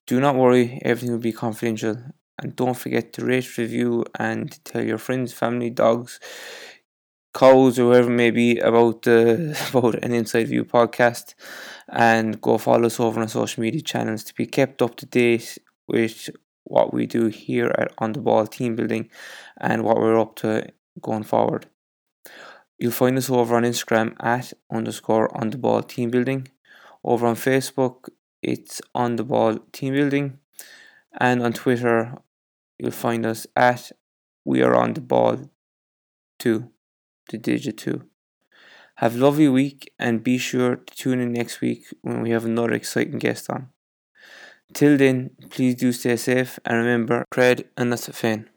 [0.05, 1.97] Do not worry, everything will be confidential.
[2.41, 6.19] And don't forget to rate, review, and tell your friends, family, dogs,
[7.33, 11.35] cows, or whoever may be about the about an Inside View podcast.
[11.89, 15.05] And go follow us over on our social media channels to be kept up to
[15.05, 15.57] date
[15.87, 16.29] with
[16.63, 19.09] what we do here at On the Ball Team Building
[19.59, 20.67] and what we're up to
[21.01, 21.67] going forward.
[22.77, 26.47] You'll find us over on Instagram at underscore on the ball team building.
[27.03, 28.09] Over on Facebook,
[28.41, 30.39] it's on the ball team building.
[31.19, 32.15] And on Twitter,
[32.77, 33.91] you'll find us at
[34.45, 35.49] we are on the ball
[36.39, 36.71] two,
[37.29, 38.03] the digit two.
[38.97, 42.45] Have a lovely week and be sure to tune in next week when we have
[42.45, 43.69] another exciting guest on.
[44.71, 48.51] Till then, please do stay safe and remember, cred and a fin.